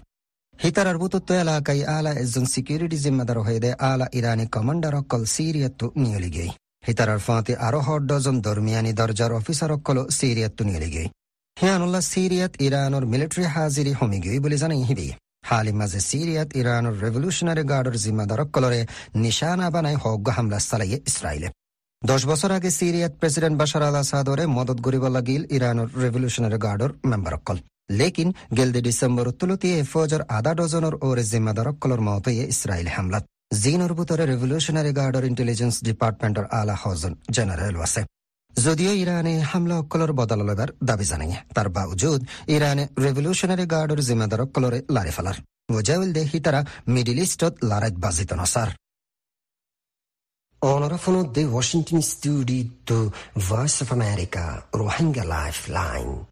এলাকায় 0.63 1.83
আলা 1.89 2.13
একজন 2.13 2.45
সিকিউরিটি 2.45 2.99
জিম্মাদার 2.99 3.39
হয়ে 3.39 3.61
দেয় 3.61 3.77
আলা 3.83 4.07
ইরানি 4.13 4.47
কমান্ডার 4.47 4.95
অকল 4.95 5.23
সিরিয়াত্তু 5.27 5.87
নিয়ে 5.97 6.19
গিয়ে 6.27 6.49
হিতারার 6.87 7.21
ফাঁতে 7.27 7.53
আরও 7.59 7.81
হট 7.81 8.03
ডজন 8.03 8.37
দরমিয়ানি 8.41 8.93
দরজার 8.93 9.33
অফিসার 9.33 9.71
অকল 9.73 9.99
সিরিয়াত্তু 10.11 10.63
নিয়ে 10.65 10.81
গিয়ে 10.87 11.07
হিয়ানুল্লাহ 11.57 12.03
সিরিয়াত 12.13 12.53
ইরানোর 12.67 13.05
মিলিটারি 13.07 13.45
হাজিরি 13.55 13.93
হমি 13.93 14.19
গই 14.19 14.39
বলে 14.39 14.57
জানাই 14.59 14.83
হিবি 14.89 15.09
হালি 15.45 15.73
মাঝে 15.73 16.01
সিরিয়াত 16.11 16.49
ইরানোর 16.61 16.95
রেভলিউশনারি 17.05 17.63
গার্ডর 17.63 17.97
জিম্মাদার 17.97 18.41
অকলরে 18.41 18.81
নিশানা 19.15 19.67
বানায় 19.71 19.99
হগ্য 20.05 20.27
হামলা 20.31 20.59
চালাইয়ে 20.61 20.99
ইসরায়েলে 21.11 21.49
দশ 22.03 22.23
বছর 22.27 22.51
আগে 22.53 22.71
সিরিয়াত 22.71 23.13
প্রেসিডেন্ট 23.21 23.57
বাশার 23.61 23.83
আল 23.83 23.97
আসাদরে 23.97 24.45
মদত 24.57 24.79
গরিব 24.81 25.05
লাগিল 25.09 25.43
ইরানোর 25.57 25.89
রেভলিউশনারি 26.03 26.59
গার্ডর 26.59 26.91
মেম্বার 27.11 27.35
অকল 27.35 27.59
লেকিন 27.91 28.33
গেলদে 28.57 28.81
ডিসেম্বর 28.83 29.27
তুলতিয়ে 29.33 29.85
ফৌজর 29.85 30.23
আধা 30.29 30.53
ডজনের 30.55 30.95
ওরে 31.07 31.25
জিম্মাদার 31.25 31.69
অকলর 31.69 32.01
মতয়ে 32.01 32.45
ইসরায়েল 32.55 32.89
হামলাত 32.97 33.25
জিনর 33.63 33.93
ভিতরে 33.95 34.27
রেভলিউশনারি 34.27 34.93
গার্ডর 34.93 35.25
ইন্টেলিজেন্স 35.25 35.75
ডিপার্টমেন্টর 35.85 36.45
আলা 36.45 36.77
হজন 36.83 37.13
জেনারেল 37.31 37.77
আছে 37.81 38.03
যদিও 38.57 38.93
ইরানে 38.93 39.41
হামলা 39.41 39.77
অকলর 39.79 40.13
বদল 40.13 40.41
লবার 40.49 40.69
দাবি 40.85 41.05
জানাই 41.05 41.33
তার 41.55 41.69
বাউজুদ 41.69 42.21
ইরানে 42.49 42.85
রেভলিউশনারি 42.99 43.67
গার্ডর 43.67 44.01
জিম্মেদার 44.01 44.41
অকলরে 44.41 44.79
লারে 44.91 45.11
ফেলার। 45.11 45.35
ওজাউল 45.77 46.13
দেহি 46.13 46.41
তারা 46.41 46.61
মিডিল 46.89 47.19
ইস্টত 47.19 47.55
লারাইত 47.65 47.95
বাজিত 47.95 48.33
নসার। 48.33 48.71
the 51.35 51.45
Washington 51.57 52.01
studio 52.03 52.65
to 52.89 52.97
Voice 53.51 53.79
of 53.83 53.89
America, 53.99 54.45
Rohingya 54.81 55.25
Lifeline. 55.25 56.32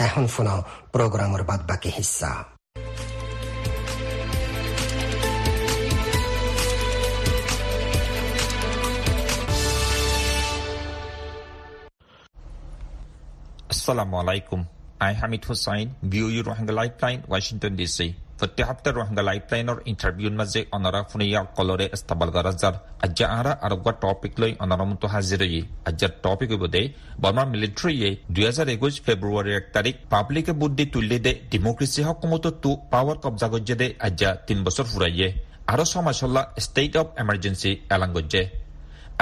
এখন 0.00 0.24
শোনাও 0.34 0.60
প্রোগ্রামের 0.94 1.42
বাদ 1.48 1.60
বাকি 1.70 1.90
হিসা 1.98 2.30
আসসালামু 13.72 14.14
আলাইকুম 14.22 14.60
আই 15.00 15.12
হামিদ 15.20 15.42
হুসাইন 15.48 15.86
ভিউ 16.10 16.26
you 16.34 16.42
Rohingya 16.42 16.74
life 16.80 16.92
line 17.02 17.18
Washington 17.30 17.72
DC 17.80 18.08
প্ৰত্যাহ্বাপ্তে 18.40 18.90
Rohingya 18.96 19.22
life 19.22 19.44
লাইনৰ 19.52 19.78
ইণ্টাৰভিউৰ 19.90 20.34
মাজে 20.40 20.60
অনৰা 20.76 21.00
ফুনিয়া 21.10 21.40
কলৰে 21.56 21.86
ষ্টাবল 22.00 22.30
গৰাজাৰ 22.36 22.74
আজি 23.06 23.24
আহাৰা 23.26 23.52
আৰু 23.66 23.76
টপিক 24.04 24.32
লৈ 24.42 24.52
অনৰমতো 24.64 25.06
হাজিৰয়ে 25.14 25.60
আজিৰ 25.90 26.12
টপিক 26.24 26.50
হ'ব 26.54 26.64
দে 26.74 26.82
বৰ্মা 27.22 27.44
দুই 27.50 28.10
দুহেজাৰ 28.34 28.68
একৈশ 28.76 28.96
ফেব্ৰুৱাৰী 29.06 29.50
এক 29.58 29.66
তাৰিখ 29.74 29.94
পাব্লিকে 30.10 30.52
বুদ্ধি 30.60 30.78
দি 30.78 30.90
তুলি 30.94 31.18
দে 31.26 31.32
ডেমক্ৰেচি 31.52 32.00
সকমতো 32.08 32.50
টু 32.62 32.70
পাৱাৰ 32.92 33.16
কব্জা 33.24 33.48
গজ্জে 33.52 33.76
দে 33.80 33.88
আজিয়া 34.06 34.30
তিন 34.46 34.58
বছৰ 34.66 34.86
ফুৰাইয়ে 34.92 35.28
আৰু 35.72 35.84
ছমাচল্লা 35.92 36.42
ষ্টেট 36.66 36.94
অৱ 36.96 37.06
এমাৰজেঞ্চি 37.22 37.70
এলাংগজ্জে 37.94 38.42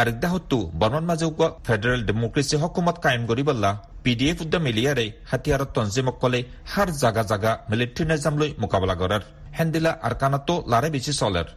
আৰু 0.00 0.10
দাহতো 0.22 0.58
বৰ্মাৰ 0.80 1.04
মাজে 1.06 1.26
ফেডাৰেল 1.66 2.00
ডেমক্ৰেচি 2.08 2.56
হকুমত 2.62 2.96
কায়েম 3.04 3.22
কৰিবলা 3.30 3.70
পিডিএফ 4.08 4.38
উদ্যা 4.44 4.60
মিলিয়ারে 4.66 5.06
হাতিয়ার 5.30 5.62
তঞ্জিমকলে 5.76 6.40
হার 6.72 6.88
জাগা 7.02 7.24
জাগা 7.30 7.52
মিলিট্ৰি 7.70 8.02
নিজাম 8.10 8.34
লৈ 8.40 8.50
মোকাবিলা 8.62 8.94
করার 9.00 9.22
হেন্দিলা 9.58 9.92
আরকানাতো 10.02 10.54
লারে 10.70 10.88
বেশি 10.96 11.12
চলের 11.20 11.48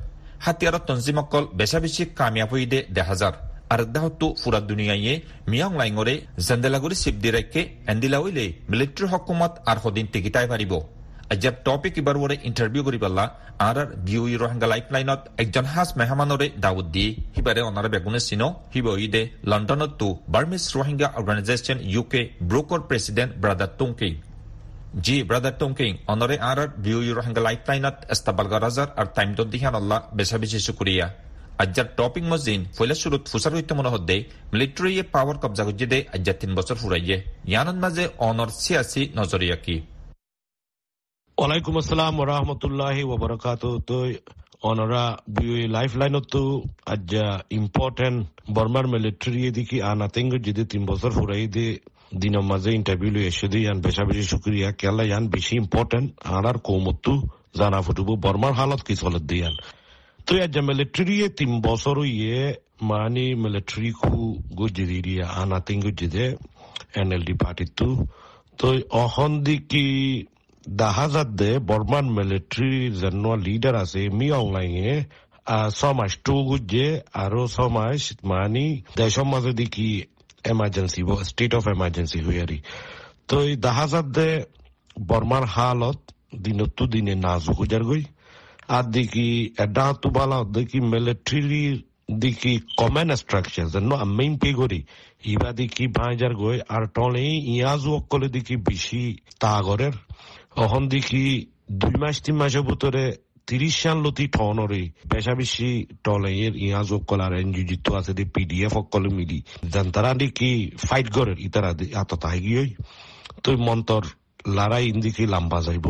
হাতিয়ার 0.46 0.75
তঞ্জিমকল 0.89 1.43
বেচা 1.53 1.79
বেশি 1.86 2.03
কামিয়াব 2.20 2.50
হৈ 2.51 2.63
দে 2.72 2.79
দেহাজার 2.96 3.34
দেহতো 3.93 4.27
ফুরা 4.41 4.60
দুনিয়ায়ে 4.70 5.13
মিয়ং 5.50 5.72
লাইঙরে 5.81 6.13
জেন্দেলাগুড়ি 6.48 6.96
শিবদিরাইকে 7.03 7.62
এন্দিলা 7.91 8.17
হইলে 8.24 8.46
মিলিটারি 8.72 9.05
হকুমত 9.12 9.53
আর 9.70 9.77
সদিন 9.84 10.05
টিকিটাই 10.13 10.48
পারিব 10.51 10.74
আজ্জাব 11.34 11.56
টপিক 11.68 11.94
ইবাৰ 12.02 12.16
ইবাৰৰে 12.18 12.36
ইণ্টাৰভিউ 12.48 12.82
কৰি 12.88 13.00
পালা 13.04 13.26
আৰ 13.60 13.78
আৰ 13.82 13.90
ভিউ 14.08 14.24
ই 14.28 14.36
ৰোহিংগা 14.42 14.68
লাইফলাইনত 14.72 15.22
একজন 15.44 15.66
সাজ 15.74 15.90
মেহমানৰে 16.00 16.48
দাউদ 16.64 16.88
দি 16.96 17.06
সিবাৰে 17.34 17.62
অনাৰে 17.68 17.90
বেগুনে 17.94 18.20
চিনো 18.28 18.48
সিবহিদে 18.72 19.22
লণ্ডনতো 19.52 20.08
Burmese 20.34 20.64
Rohingya 20.78 21.08
organisation 21.20 21.78
U 21.86 22.04
K 22.12 22.22
BROUK 22.50 22.80
president 22.90 23.32
brother 23.42 23.72
Tun Khin 23.80 24.14
ji 25.00 25.16
brother 25.24 25.56
Tun Khin 25.60 25.92
অনরে 26.08 26.36
আর 26.42 26.60
আর 26.60 26.70
ই 26.86 27.12
রোহিঙ্গা 27.14 27.42
লাইফলাইনত 27.48 27.96
এস্তাবাল 28.14 28.48
গরাজার 28.54 28.90
আর 28.96 29.08
টাইম 29.16 29.30
দিহান 29.54 29.76
আল্লাহ 29.76 30.00
বেশা 30.18 30.38
বেশি 30.44 30.60
শুক্রিয়া 30.68 31.06
আজ্জার 31.64 31.88
টপিক 31.98 32.26
মজিন 32.32 32.62
ফইলা 32.76 32.96
শুরুত 33.02 33.24
ফুসার 33.32 33.52
হইতে 33.56 33.74
মনে 33.80 33.90
হদ্দে 33.94 34.18
মিলিটারি 34.52 34.92
পাওয়ার 35.14 35.38
কবজা 35.44 35.64
গুজে 35.68 35.88
দে 35.92 36.00
আজ্জার 36.16 36.38
তিন 36.42 36.52
বছর 36.60 36.76
ফুরাইয়ে 36.82 37.18
ইয়ানন 37.50 37.78
মাঝে 37.84 38.04
অনর 38.28 38.50
সিয়াসি 38.62 39.02
নজরিয়া 39.20 39.58
কি 39.66 39.76
ওয়ালাইকুম 41.41 41.75
আসসালাম 41.81 42.15
ওরহমতুল্লাহ 42.24 42.98
ওবরাকাত 43.13 43.63
তো 43.89 43.98
অনরা 44.69 45.03
বিওই 45.36 45.63
লাইফ 45.75 45.91
লাইনত 46.01 46.33
আজ্জা 46.93 47.27
ইম্পর্টেন্ট 47.60 48.19
বর্মার 48.55 48.86
মিলিটারি 48.93 49.41
এদিকে 49.50 49.77
আনাতেঙ্গ 49.91 50.31
যদি 50.48 50.63
তিন 50.71 50.81
বছর 50.89 51.12
ফুরাই 51.17 51.45
দে 51.55 51.67
দিনের 52.21 52.45
মাঝে 52.51 52.69
ইন্টারভিউ 52.79 53.12
লই 53.15 53.24
এসে 53.31 53.48
দিই 53.53 53.65
বেশা 53.86 54.03
বেশি 54.10 54.24
শুক্রিয়া। 54.31 54.69
কেলা 54.81 55.03
ইয়ান 55.10 55.24
বেশি 55.36 55.53
ইম্পর্টেন্ট 55.63 56.07
আর 56.36 56.45
আর 56.50 56.57
কৌমত্তু 56.67 57.13
জানা 57.60 57.79
ফুটুব 57.86 58.10
বর্মার 58.25 58.53
হালত 58.60 58.81
কি 58.88 58.93
চলত 59.01 59.24
দিয়ান 59.31 59.53
তো, 60.25 60.31
আজ্জা 60.45 60.62
মিলিটারি 60.69 61.15
তিন 61.39 61.51
বছর 61.67 61.98
ইয়ে 62.15 62.41
মানি 62.91 63.25
মিলিটারি 63.43 63.89
খু 64.01 64.17
গুজিরিয়া 64.60 65.25
আনাতেঙ্গ 65.41 65.86
জিদে 66.00 66.25
এনএলডি 67.01 67.33
পার্টি 67.41 67.65
তু 67.77 67.89
তো, 68.60 68.67
অহন 69.03 69.31
দিকি 69.45 69.86
দাহাজাতে 70.65 71.50
বর্মান 71.70 72.06
মিলিটারি 72.18 72.74
যেন 73.01 73.25
লিডার 73.46 73.75
আছে 73.84 74.01
মি 74.18 74.27
অনলাইনে 74.41 74.91
ছমাস 75.80 76.13
টু 76.25 76.36
গুজে 76.50 76.88
আৰু 77.24 77.41
ছমাস, 77.56 78.01
মানি 78.32 78.65
দেশৰ 79.00 79.27
মাজে 79.32 79.51
দেখি 79.62 79.89
এমার্জেন্সি 80.51 81.01
স্টেট 81.30 81.51
অফ 81.60 81.63
এমার্জেন্সি 81.75 82.20
হুয়ারি 82.25 82.60
তো 83.27 83.36
এই 83.48 83.56
দাহাজাতে 83.65 84.27
বর্মার 85.10 85.46
হালত 85.56 86.00
দিনতো 86.44 86.84
দিনে 86.94 87.13
নাজুক 87.25 87.58
হুজার 87.62 87.84
গই। 87.89 88.03
আর 88.75 88.86
দেখি 88.96 89.27
এডা 89.65 89.86
তুবালা 90.01 90.38
দেখি 90.58 90.80
মিলিটারি 90.94 91.63
দেখি 92.24 92.53
কমেন 92.80 93.10
স্ট্রাকচার 93.22 93.68
যেন 93.74 93.89
মেইন 94.18 94.34
পে 94.41 94.50
করি 94.62 94.80
ইবা 95.34 95.50
দেখি 95.60 95.86
ভাইজার 95.98 96.34
গই, 96.41 96.58
আর 96.75 96.84
টলে 96.96 97.25
ইয়াজু 97.53 97.89
অকলে 98.00 98.27
দেখি 98.36 98.56
বেশি 98.70 99.01
তাগরের 99.44 99.96
অহন 100.55 100.84
দেখি 100.93 101.24
দুই 101.81 101.96
মাস, 102.01 102.15
তিন 102.25 102.36
মাসের 102.41 102.63
ভিতরে 102.70 103.03
তিরিশ 103.48 103.75
সাল 103.81 103.98
লতি 104.05 104.25
ঠনরে 104.36 104.81
পেশা 105.12 105.34
বেশি 105.41 105.70
টলে 106.03 106.31
এর 106.46 106.53
ইয়া 106.65 106.81
যোগ 106.89 107.01
কলার 107.10 107.34
এনজিজিত 107.41 107.86
আছে 108.00 108.12
দি 108.17 108.25
পিডিএফ 108.36 108.74
অকল 108.81 109.03
মিলি। 109.17 109.39
জানতারা 109.74 110.12
দেখি 110.22 110.51
ফাইট 110.88 111.08
করে 111.15 111.34
ইতারা 111.48 111.72
আত 112.01 112.12
তাই 112.24 112.38
গিয়ে 112.46 112.63
তুই 113.43 113.55
মন্তর 113.67 114.03
লড়াই 114.58 114.84
ইন্দিকে 114.91 115.24
লাম্বা 115.34 115.60
যাইব। 115.67 115.88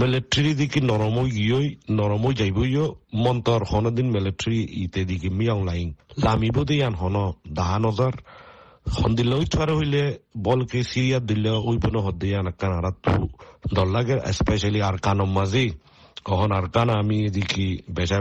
মিলিটারি 0.00 0.52
দিকে 0.60 0.80
নরম 0.90 1.16
গিয়ে 1.36 1.60
নরম 1.98 2.24
যাইব 2.40 2.58
ইয়। 2.66 2.84
মন্তর 3.24 3.60
হনদিন 3.70 4.08
মিলিটারি 4.16 4.58
ইতে 4.84 5.00
দিকে 5.10 5.28
মিয়াং 5.38 5.58
লাইং 5.68 5.88
লামিব 6.24 6.56
দিয়ান 6.68 6.94
হন 7.00 7.16
দাহা 7.56 7.78
নজার 7.84 8.14
কখন 16.24 16.52
আর 16.52 16.66
কান 16.68 16.90
আমি 16.90 17.26
এদিকে 17.26 17.78
বেশা 17.90 18.18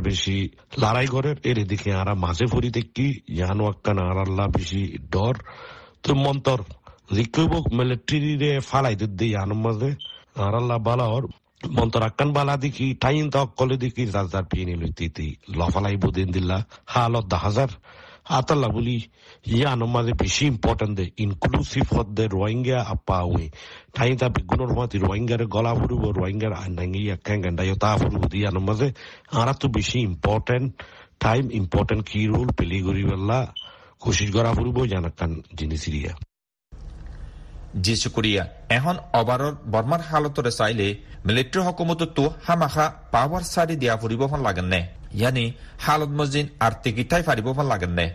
লড়াই 0.77 1.07
করে, 1.07 1.35
এর 1.43 1.57
এদিকে 1.57 1.93
আর 1.93 2.15
মাঝে 2.15 2.45
ফুরি 2.45 2.69
দেখি 2.69 3.07
ইয়ানো 3.29 3.65
বেশি 4.47 4.97
ডর। 5.11 5.35
তো 6.03 6.15
মন্তর 6.15 6.59
রিকব 7.15 7.51
মিলিটারি 7.73 8.37
রে 8.37 8.59
ফালাই 8.59 8.95
দিতে 8.95 9.25
ইয়ানোর 9.25 9.57
মাঝে। 9.57 9.91
আর 10.35 10.79
বালা 10.79 11.05
ওর 11.05 11.27
মন্তর 11.69 12.01
আক্কান 12.03 12.31
বালা 12.33 12.57
দেখি 12.57 12.93
টাইন 12.93 13.29
তক 13.29 13.47
কলে 13.55 13.77
দেখি 13.77 14.05
যার 14.05 14.43
পিয়ে 14.43 14.65
নিল 14.65 14.83
লফালাই 15.57 15.95
বুদিন 15.95 16.31
দিল্লা। 16.31 16.65
হালত 16.85 17.33
হাজার। 17.33 17.67
আতালা 18.29 18.67
বলি 18.75 18.97
ইয়া 19.49 19.71
নমাদে 19.75 20.13
বেশি 20.21 20.43
ইম্পর্টেন্ট 20.45 20.93
দে 20.99 21.05
ইনক্লুসিভ 21.17 21.85
হদ 21.95 22.07
দে 22.17 22.25
রোহিঙ্গা 22.27 22.79
আপা 22.93 23.17
হুই 23.21 23.47
ঠাই 23.95 24.11
তা 24.19 24.27
বিগুণর 24.29 24.71
মাতি 24.77 24.97
রোহিঙ্গার 24.97 25.41
গলা 25.47 25.71
ফুরুব 25.79 26.03
রোহিঙ্গার 26.17 26.53
নাঙ্গিয়া 26.77 27.15
ক্যাং 27.25 27.37
গান্ডাই 27.43 27.69
তা 27.83 27.89
ফুরুব 27.99 28.23
দিয়া 28.33 28.49
নমাদে 28.51 28.87
আরা 29.31 29.53
তো 29.61 29.65
বেশি 29.69 29.97
ইম্পর্টেন্ট 30.09 30.67
টাইম 31.19 31.45
ইম্পর্টেন্ট 31.51 32.01
কি 32.09 32.19
রোল 32.25 32.47
পেলিগুরি 32.57 33.03
বেলা 33.09 33.39
কোশিশ 34.01 34.29
করা 34.35 34.51
ফুরুব 34.57 34.77
জানাকান 34.91 35.31
জিনিস 35.57 35.83
ইয়া 35.93 36.13
শুক্রিয়া 37.95 38.47
এখন 38.69 38.95
অবাৰৰ 39.13 39.55
বৰ্মাৰ 39.71 39.99
হালতৰে 39.99 40.51
চাইলে 40.51 40.97
মিলিটাৰী 41.25 41.65
হকুমতো 41.65 42.33
হামাখা 42.47 42.93
পাৱাৰ 43.11 43.43
চাৰি 43.43 43.75
দিয়া 43.75 43.95
ফুৰিব 43.95 44.37
লাগে 44.37 44.61
নে? 44.61 44.99
yani 45.13 45.51
xaalad 45.85 46.11
mojin 46.19 46.45
artigitai 46.59 47.23
faribofan 47.23 47.69
lagane 47.71 48.09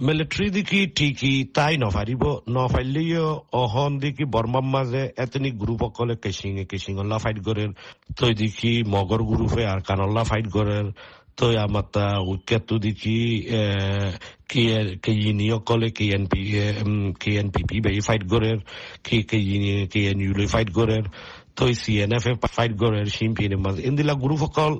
military 0.00 0.50
দিকে 0.50 0.86
ঠিকই 0.86 1.44
তাই 1.44 1.76
নফারিব 1.76 2.40
নফাইলেও 2.48 3.42
অহন 3.52 3.98
দিকে 3.98 4.24
বর্মার 4.24 4.62
মাঝে 4.62 5.12
এতনি 5.16 5.50
অকলে 5.84 6.16
কেসিং 6.16 6.64
কেসিং 6.64 7.18
ফাইট 7.18 7.44
করেন 7.44 7.72
তৈ 8.16 8.34
দিকে 8.34 8.82
মগর 8.86 9.22
গ্রুপে 9.22 9.66
আর 9.66 9.80
কানল্লা 9.80 10.24
ফাইট 10.24 10.48
করেন 10.48 10.92
উইকেটটো 11.38 12.74
দেখি 12.78 13.18
কে 15.02 15.12
ইনিও 15.22 15.58
কলে 15.60 15.88
K 15.90 16.04
N 16.04 16.24
P 16.26 16.40
K 17.20 17.30
N 17.30 17.48
P 17.50 17.62
P 17.68 17.76
বে 17.80 17.90
ফাইট 18.00 18.22
গরের 18.26 18.58
কে 19.04 19.16
কে 19.22 19.38
কে 19.86 20.00
এন 20.10 20.18
ইউ 20.20 20.32
ফাইট 20.48 20.70
গরের 20.70 21.04
তো 21.54 21.64
চি 21.74 21.92
এন 22.00 22.12
এফ 22.12 22.24
এ 22.26 22.32
ফাইট 22.56 22.72
গরের 22.76 23.06
শিম্পিনে 23.06 23.56
মাঝে 23.56 23.80
ইন্দিলা 23.82 24.14
গ্রুপ 24.14 24.38
সকল 24.38 24.72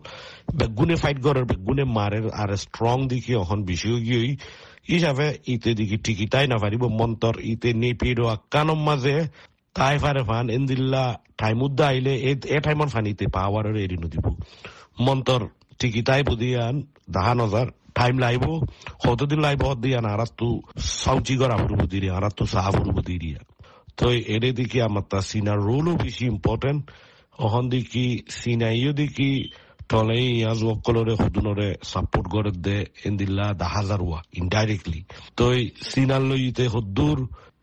বেগুনে 0.54 0.96
ফাইট 0.96 1.18
গরের 1.20 1.44
বেগুনে 1.44 1.84
মারের 1.96 2.26
আর 2.32 2.50
স্ট্রং 2.56 2.96
দেখি 3.08 3.32
অহন 3.34 3.60
বেশি 3.64 3.88
গিয়ে 4.00 4.20
হিসাবে 4.88 5.26
ইতে 5.46 5.70
দেখি 5.74 5.96
টিকি 5.96 6.26
তাই 6.26 6.46
না 6.46 6.56
পারিব 6.58 6.82
মন্তর 7.00 7.34
ইতে 7.42 7.68
নেপিডো 7.72 8.24
আকানম 8.28 8.78
মাঝে 8.88 9.16
তাই 9.76 9.96
ফারে 9.98 10.22
ফান 10.22 10.46
ইন্দিল্লা 10.50 11.04
টাইম 11.36 11.58
উদ্দা 11.62 11.84
আইলে 11.86 12.12
এ 12.48 12.58
টাইমর 12.60 12.88
ফানিতে 12.88 13.24
পাওয়ারের 13.26 13.76
এরি 13.76 13.96
নদিব 13.96 14.26
মন্তর 15.00 15.40
তাই 15.78 16.22
বুদিয়ান 16.22 16.74
দাহান 17.10 17.38
হাজার 17.40 17.66
টাইম 17.94 18.16
লাইব 18.18 18.44
হতদিন 19.04 19.40
লাইব 19.40 19.62
হদিয়ান 19.62 20.04
আরাত্তু 20.04 20.48
সাউচি 21.02 21.34
গরা 21.36 21.56
ফুরব 21.56 21.82
দিরি 21.92 22.08
আরাত্তু 22.10 22.44
সাহা 22.46 22.70
ফুরব 22.70 22.96
দিরিয়া 23.00 23.40
তো 23.96 24.06
এরে 24.34 24.50
দিকে 24.52 24.78
আমার 24.82 25.04
তা 25.10 25.18
সিনার 25.20 25.60
রোলও 25.60 25.92
বেশি 25.96 26.24
ইম্পর্টেন্ট 26.26 26.82
অহন 27.38 27.64
দিকি 27.70 28.06
সিনাইও 28.30 28.92
দিকি 28.92 29.30
টলে 29.88 30.18
ইয়াজ 30.32 30.60
অকলরে 30.64 31.14
হদুনরে 31.14 31.68
সাপোর্ট 31.82 32.26
করে 32.28 32.50
দে, 32.66 32.78
এন্দিল্লা 33.04 33.46
দা 33.54 33.66
হাজার 33.66 34.00
ওয়া 34.02 34.18
ইনডাইরেক্টলি 34.32 35.00
তো 35.36 35.44
সিনার 35.90 36.22
লইতে 36.22 36.64
হদ্দুর 36.66 37.18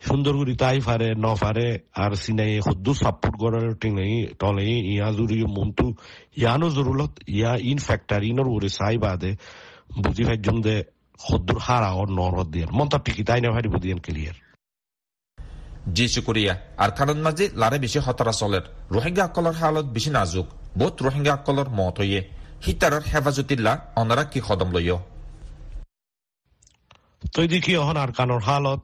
সুন্দর 0.08 0.34
করে 0.38 0.53
তাই 0.55 0.79
ফারে 0.79 1.10
ন 1.15 1.25
ফারে 1.36 1.67
আর 1.93 2.12
সিনাই 2.24 2.60
হদ্দুর 2.60 2.96
সাপোর্ট 2.96 3.36
করার 3.41 3.67
টিংলাই 3.81 4.13
টলে 4.39 4.65
ইয়া 4.93 5.08
জুরি 5.12 5.38
মন্তু 5.58 5.88
ইয়ানো 6.38 6.67
জরুলত 6.70 7.13
ইয়া 7.27 7.51
ইন 7.72 7.77
ফ্যাক্টর 7.77 8.22
ইনর 8.24 8.48
ওরে 8.48 8.70
সাই 8.70 8.98
বাদে 8.98 9.31
বুঝি 10.03 10.24
ফাইজম 10.24 10.58
দে 10.62 10.75
হদ্দুর 11.20 11.60
হারা 11.60 11.89
ও 11.91 12.01
নর 12.17 12.34
হদ্দিয়ার 12.39 12.72
মন্তা 12.72 12.98
টিকি 13.05 13.24
তাই 13.24 13.41
না 13.41 13.50
ভারি 13.51 13.70
বুঝিয়ান 13.70 14.00
ক্লিয়ার। 14.00 14.38
জি 15.93 16.05
শুকুরিয়া। 16.08 16.53
আর 16.77 16.91
কারণ 16.91 17.17
মাঝে 17.25 17.46
লারে 17.62 17.77
বেশি 17.79 18.00
হতারা 18.05 18.31
চলের। 18.31 18.65
রোহিঙ্গা 18.91 19.24
আকলর 19.24 19.55
হালত 19.62 19.86
বেশি 19.86 20.10
নাজুক। 20.10 20.48
বহুত 20.79 20.96
রোহিঙ্গা 21.01 21.34
আকলর 21.34 21.67
মত 21.70 21.96
হইয়ে। 22.00 22.22
হিতারর 22.65 23.03
হেফাজতিল্লা 23.12 23.74
অনারা 23.96 24.24
কি 24.31 24.39
কদম 24.48 24.70
লইয়। 24.75 24.98
তই 27.34 27.48
দেখি 27.53 27.72
অহন 27.81 27.98
আর 28.03 28.12
কানর 28.17 28.41
হালত 28.50 28.81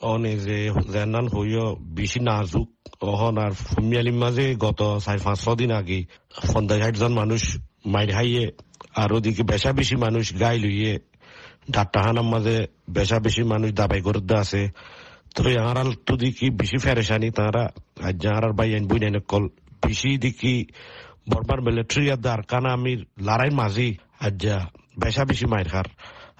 অনে 0.00 0.36
যে 0.36 0.70
জেনান 0.92 1.26
হইয় 1.28 1.74
বেশি 1.74 2.20
নাজুক 2.20 2.68
অহন 3.00 3.38
আর 3.38 3.52
ফুমিয়ালির 3.52 4.14
মাঝে 4.14 4.54
গত 4.54 4.80
চার 5.04 5.18
পাঁচ 5.24 5.48
দিন 5.56 5.70
আগে 5.70 6.04
পঞ্চাশ 6.52 6.78
ষাট 6.78 6.94
মানুষ 7.10 7.42
মাইর 7.86 8.10
হাইয়ে 8.12 8.52
আর 8.96 9.12
ওদিকে 9.12 9.42
বেশা 9.42 9.72
বেশি 9.72 9.96
মানুষ 9.96 10.24
গাই 10.40 10.58
লইয়ে 10.58 10.92
ডাক্তারখানার 11.70 12.22
মাঝে 12.22 12.56
বেশা 12.90 13.18
বেশি 13.20 13.42
মানুষ 13.42 13.70
দাবাই 13.72 14.00
করে 14.00 14.20
আছে। 14.38 14.62
তো 15.34 15.40
আঁরাল 15.68 15.92
তো 16.06 16.16
দেখি 16.16 16.50
বেশি 16.50 16.78
ফেরেশানি 16.78 17.30
তারা। 17.30 17.64
আজ 18.02 18.14
যাহার 18.22 18.52
বাই 18.52 18.74
আইন 18.74 18.84
বই 18.86 18.98
কল 19.28 19.44
বেশি 19.86 20.10
দেখি 20.18 20.54
বর্মার 21.30 21.60
মিলিটারি 21.60 22.10
আর 22.10 22.16
দার 22.16 22.42
কানা 22.42 22.70
আমির 22.72 23.00
লড়াই 23.22 23.50
মাঝি 23.50 23.88
আজ 24.20 24.46
বেশা 25.00 25.24
বেশি 25.24 25.46
মাইর 25.46 25.68
খার 25.68 25.88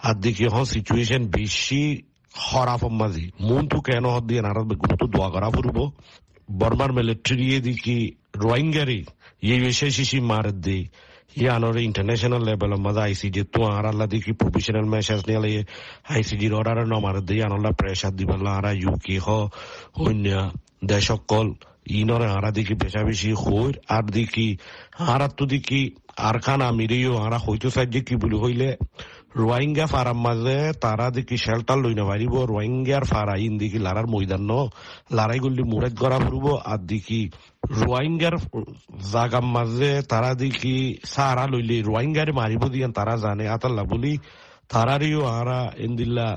আর 0.03 0.15
দেখি 0.15 0.45
হন 0.47 0.65
সিচুয়েশন 0.65 1.23
বেশি 1.39 1.83
খরাপ 2.37 2.85
মাঝি 2.85 3.31
মন 3.41 3.69
তো 3.69 3.81
কেন 3.81 4.05
হদ 4.05 4.25
দিয়ে 4.25 4.43
নারাজ 4.43 4.65
গুরুত্ব 4.65 5.07
দোয়া 5.07 5.31
করা 5.31 5.51
ফুরবো 5.51 5.93
বর্মার 6.59 6.93
মিলিটারি 6.93 7.61
দেখি 7.61 8.13
রোহিঙ্গারি? 8.37 9.05
এই 9.43 9.61
বিষয় 9.61 9.91
শিশি 9.91 10.21
মার 10.21 10.61
দিয়ে 10.61 10.89
ইয়ানোর 11.37 11.77
ইন্টারন্যাশনাল 11.77 12.43
লেভেল 12.45 12.75
মধ্যে 12.75 13.01
আইসিজি 13.01 13.43
তো 13.43 13.65
আর 13.65 13.87
আল্লাহ 13.87 14.07
দেখি 14.07 14.33
প্রফেশনাল 14.33 14.85
ম্যাচেস 14.85 15.29
নিয়ে 15.29 15.65
আইসিজির 16.09 16.55
অর্ডার 16.55 16.89
নমার 16.89 17.21
দিয়ে 17.21 17.45
আনল্লা 17.45 17.71
প্রেসার 17.71 18.17
দিবাল্লা 18.17 18.51
আরা 18.51 18.73
ইউকে 18.73 19.19
হ। 19.19 19.49
অন্য 19.97 20.51
দেশকল 20.85 21.53
ইনরে 21.87 22.27
আরা 22.27 22.51
দেখি 22.51 22.75
বেশা 22.75 23.03
বেশি 23.03 23.33
হইর 23.33 23.79
আর 23.89 24.03
দেখি 24.03 24.57
আর 24.99 25.29
তো 25.29 25.47
আরা 27.19 27.39
হইতো 27.39 27.71
সাহায্য 27.71 28.01
কি 28.01 28.17
বলি 28.17 28.37
হইলে। 28.37 28.77
রোহিঙ্গা 29.43 29.87
ফারাম 29.93 30.19
মাঝে 30.27 30.59
তারা 30.85 31.07
দেখি 31.17 31.37
শেল্টার 31.45 31.79
লই 31.85 31.95
না 31.99 32.05
পারিব 32.11 32.35
রোহিঙ্গার 32.53 33.05
ফারা 33.11 33.35
ইন 33.47 33.55
দেখি 33.63 33.79
লারার 33.87 34.07
ময়দান 34.13 34.43
লারাই 35.17 35.39
গুলি 35.45 35.63
মুরেদ 35.73 35.95
করা 36.03 36.19
ফুরব, 36.25 36.47
আর 36.71 36.81
দেখি 36.91 37.23
রোহিঙ্গার 37.81 38.35
জাগার 39.13 39.47
মাঝে 39.57 39.93
তারা 40.11 40.31
দেখি 40.43 40.77
সারা 41.15 41.45
লইলে 41.53 41.77
রোহিঙ্গারে 41.89 42.33
মারিব 42.41 42.63
দিয়ান 42.75 42.93
তারা 42.99 43.15
জানে, 43.25 43.45
আতাল্লা 43.55 43.85
বলি, 43.93 44.13
তারারিও 44.73 45.23
আরা 45.39 45.61
ইন্দিল্লা 45.87 46.29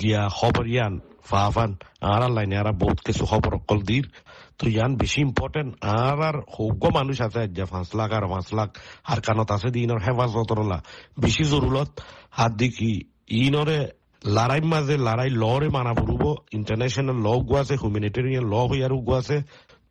গিয়া 0.00 0.22
খবর 0.38 0.64
ইয়ান 0.74 0.94
ফাফান 1.28 1.70
আর 2.12 2.22
লাইনে 2.36 2.56
আরা 2.62 2.72
বহুত 2.82 2.98
কিছু 3.06 3.22
খবর 3.30 3.52
অকল 3.58 3.78
দির। 3.90 4.04
তো 4.58 4.64
ইয়ান 4.74 4.92
বেশি 5.02 5.20
ইম্পর্টেন্ট 5.28 5.70
আর 6.00 6.18
আর 6.28 6.36
হোক 6.54 6.82
মানুষ 6.98 7.16
আছে 7.26 7.42
যে 7.56 7.64
পাঁচ 7.72 7.88
লাখ 7.98 8.10
আর 8.18 8.24
পাঁচ 8.32 8.46
লাখ। 8.58 8.68
আর 9.10 9.18
কানত 9.26 9.48
আছে 9.56 9.68
দিনর 9.76 10.00
হেফাজতরলা 10.04 10.78
বেশি 11.24 11.44
জরুরত 11.52 11.90
আর 12.42 12.50
দেখি 12.62 12.92
ইনরে 13.42 13.78
লড়াই 14.36 14.62
মাঝে 14.72 14.96
লড়াই 15.06 15.30
লরে 15.42 15.68
মানা 15.76 15.92
পড়ব 16.00 16.22
ইন্টারন্যাশনাল 16.58 17.18
ল 17.26 17.28
গো 17.48 17.54
আছে 17.62 17.74
হিউম্যানিটেরিয়ান 17.80 18.44
ল 18.52 18.54
হইয়ার 18.70 18.92
গো 19.08 19.12
আছে। 19.20 19.36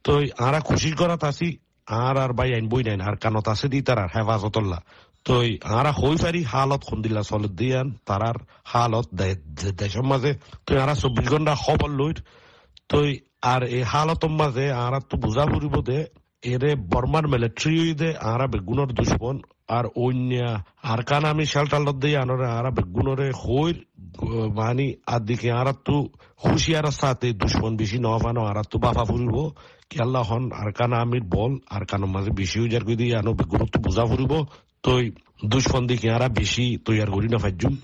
তো 0.06 0.12
আরা 0.48 0.60
খুশি 0.70 0.90
করাত 1.00 1.24
আছি 1.32 1.48
আর 1.88 2.16
আর 2.24 2.32
বাই 2.38 2.50
আইন 2.56 2.66
বই 2.72 2.82
নাইন 2.88 3.02
আর 3.08 3.16
কানত 3.24 3.48
আছে 3.54 3.68
দি 3.74 3.80
তার 3.88 4.00
হেফাজতল্লা 4.14 4.80
তো 5.26 5.34
আরা 5.80 5.92
হই 6.00 6.16
পারি 6.24 6.42
হালত 6.54 6.82
খুন্দিল্লা 6.90 7.24
চলত 7.30 7.54
দিয়ান 7.60 7.88
তারার 8.08 8.38
হালত 8.72 9.08
দেশের 9.80 10.06
মাঝে 10.12 10.32
তো 10.66 10.72
আরা 10.84 10.94
চব্বিশ 11.02 11.28
ঘণ্টা 11.34 11.54
খবর 11.66 11.90
লই 12.00 12.14
তো 12.90 12.98
আর 13.44 13.62
এই 13.78 13.84
হালতর 13.92 14.34
মাঝে 14.40 14.66
আরা 14.86 15.00
তো 15.10 15.16
বুঝা 15.24 15.44
ফুরিব 15.52 15.76
দে, 15.90 16.00
এরে 16.52 16.72
বর্মার 16.92 17.26
মিলিটারি 17.34 17.94
দে, 18.02 18.10
আরা 18.32 18.46
বেগুনের 18.54 18.90
দুশ্মন, 18.98 19.36
আর 19.78 19.86
অন্য 20.06 20.32
আর 20.92 21.00
কান 21.10 21.24
আমি 21.32 21.44
শেল্টালত 21.54 21.98
দিয়ে 22.04 22.18
আনরে 22.24 22.48
আরা 22.58 22.70
বেগুনরে 22.78 23.28
হইর 23.42 23.78
মানি 24.60 24.88
আর 25.14 25.22
দিকে 25.28 25.50
আরা 25.62 25.74
তো 25.88 25.98
হুশিয়ার 26.44 26.88
সাথে 27.02 27.28
দুশ্মন 27.42 27.72
বেশি 27.82 27.98
নফানো 28.06 28.42
আরা 28.52 28.64
তো 28.72 28.78
বাফা 28.84 29.04
ফুরিব, 29.10 29.38
কি 29.90 29.96
আল্লাহ 30.06 30.24
হন, 30.30 30.44
আর 30.60 30.70
কান 30.78 30.92
আমির 31.04 31.26
বল, 31.36 31.54
আর 31.76 31.84
কানের 31.90 32.12
মাঝে 32.16 32.32
বেশি 32.40 32.58
উজার 32.66 32.84
করে 32.88 32.98
দিয়ে 33.02 33.14
আনো 33.20 33.32
বেগুন 33.40 33.62
তো 33.74 33.78
বুঝা 33.86 34.04
ফুরিব 34.10 34.34
তো 34.84 34.92
দুশ্মন 35.52 35.84
দিকে 35.90 36.08
আরা 36.18 36.28
বেশি 36.40 36.66
তৈয়ার 36.86 37.10
করি 37.16 37.28
না 37.34 37.38
ফাজুম 37.44 37.76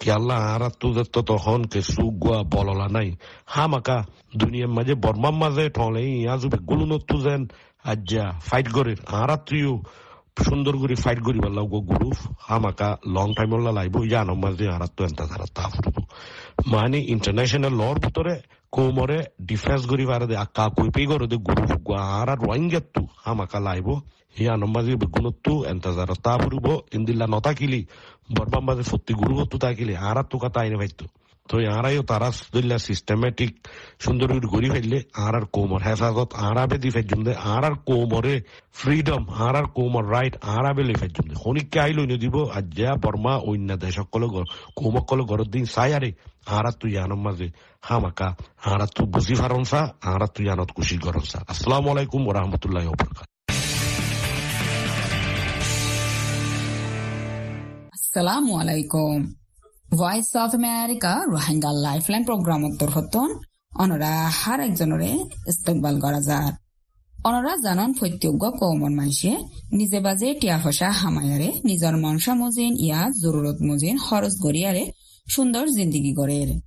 আরা 0.00 0.68
তো 0.80 0.88
তো 1.12 1.20
তখন 1.22 1.60
কে 1.64 1.80
সুগুয়া 1.84 2.38
বললা 2.44 2.86
নাই 2.88 3.08
হা 3.46 3.64
মাকা 3.66 3.96
দুনিয়ার 4.34 4.70
মাঝে 4.70 4.94
বর্মার 4.94 5.34
মাঝে 5.34 5.64
ঠলে 5.68 6.02
আজুবে 6.26 6.58
গুলুন 6.68 6.88
নতু 6.90 7.16
যেন 7.20 7.42
আজ্জা 7.84 8.24
ফাইট 8.40 8.66
করে 8.72 8.92
আরা 9.12 9.36
তুইও 9.46 9.74
সুন্দর 10.44 10.74
করে 10.76 10.94
ফাইট 10.94 11.18
করি 11.26 11.38
পারলাম 11.38 11.66
গো 11.66 11.78
গ্রুপ 11.90 12.18
হামাকা 12.38 12.88
লং 13.06 13.28
টাইম 13.34 13.52
লাইব 13.68 13.96
জানো 14.04 14.34
মাঝে 14.34 14.66
আর 14.68 14.82
তো 14.96 15.00
এন্তা 15.04 15.24
ধারা 15.26 15.46
তা 15.56 15.64
মানে 16.66 16.98
ইন্টারন্যাশনাল 17.06 17.74
লর 17.74 17.96
ভিতরে 17.98 18.34
কোমরে 18.72 19.18
ডিফেন্স 19.42 19.82
করি 19.86 20.06
পারে 20.06 20.26
দে 20.26 20.36
আকা 20.36 20.64
কই 20.68 20.88
পে 20.90 21.02
করে 21.06 21.26
দে 21.26 21.36
গ্রুপ 21.36 21.90
আর 21.90 22.28
রোহিঙ্গা 22.38 22.80
তু 22.94 23.02
হামাকা 23.24 23.58
লাইব। 23.60 23.88
ইয়া 24.40 24.54
নমাজি 24.56 24.92
বেগুনত্তু 24.96 25.52
এন্তা 25.64 25.90
ধারা 25.92 26.14
তা 26.22 26.32
ফুটব 26.38 26.66
ইন্দিল্লা 26.94 27.26
নতা 27.26 27.52
কিলি 27.54 27.80
বরবাম 28.34 28.64
তা 31.48 31.56
আরাইও 31.78 32.02
তারা 32.10 32.28
দিল্লা 32.54 32.76
সিস্টেমেটিক 32.88 33.52
সুন্দর 34.04 34.28
গড়ি 34.54 34.68
ফেললে 34.74 34.98
আর 35.24 35.34
আর 35.38 35.44
কোমর 35.54 35.80
হেফাজত 35.86 36.30
আরাবে 36.48 36.76
দি 36.82 36.90
ফেজুম 36.90 37.20
দে 37.26 37.32
আর 37.54 37.64
আর 37.68 37.74
কোমরে 37.88 38.34
ফ্রিডম 38.78 39.22
আর 39.46 39.54
আর 39.60 39.66
কোমর 39.76 40.04
রাইট 40.14 40.34
আরাবে 40.56 40.82
লে 40.88 40.94
ফেজুম 41.02 41.24
দে 41.30 41.34
খনিককে 41.42 41.78
আইলো 41.80 42.02
নে 42.10 42.16
দিব 42.22 42.36
আজ্জা 42.58 42.90
বর্মা 43.04 43.34
অন্য 43.48 43.70
দেশ 43.82 43.94
সকল 43.98 44.22
কোমক 44.78 45.04
কল 45.08 45.20
ঘরের 45.30 45.48
দিন 45.54 45.64
চাই 45.74 45.90
আরে 45.96 46.10
তুই 46.80 46.92
আনম 47.04 47.20
মাঝে 47.26 47.48
হামাকা 47.82 48.28
আর 48.70 48.80
তু 48.96 49.02
বুঝি 49.14 49.34
ফারনসা 49.34 49.80
আর 50.10 50.22
তুই 50.34 50.46
আনত 50.52 50.70
খুশি 50.76 50.96
গরমসা 51.04 51.38
আসসালামু 51.52 51.88
আলাইকুম 51.92 52.20
রাহমাতুল্লাহি 52.36 52.86
বারাকাতুহু 52.92 53.26
আসসালামু 57.96 58.52
আলাইকুম। 58.60 59.18
Voice 59.96 60.36
of 60.36 60.54
America 60.54 61.24
Rohingya 61.26 61.72
lifeline 61.72 62.24
programme 62.24 62.64
উত্তর 62.64 62.88
হতন। 62.88 63.38
অনরা 63.76 64.30
হার 64.34 64.60
একজনরে 64.60 65.10
ইস্তকবাল 65.48 66.00
করা 66.00 66.20
যার। 66.20 66.52
অনরা 67.24 67.56
জানন 67.56 67.92
প্রত্যজ্ঞ 67.92 68.50
কৌমন 68.50 68.94
মাইসে 68.94 69.36
নিজে 69.72 70.00
বাজে 70.00 70.34
টিয়া 70.34 70.58
ফসা 70.64 70.90
হামায়ারে। 70.90 71.52
নিজর 71.64 71.96
মনসা 71.96 72.34
মজিন, 72.34 72.76
ইয়া 72.76 73.10
জরুরত 73.22 73.56
মজিন, 73.62 73.98
খরচ 73.98 74.32
গড়িয়ারে 74.42 74.92
সুন্দর 75.30 75.66
জিন্দিগি 75.68 76.12
গড়ের। 76.12 76.60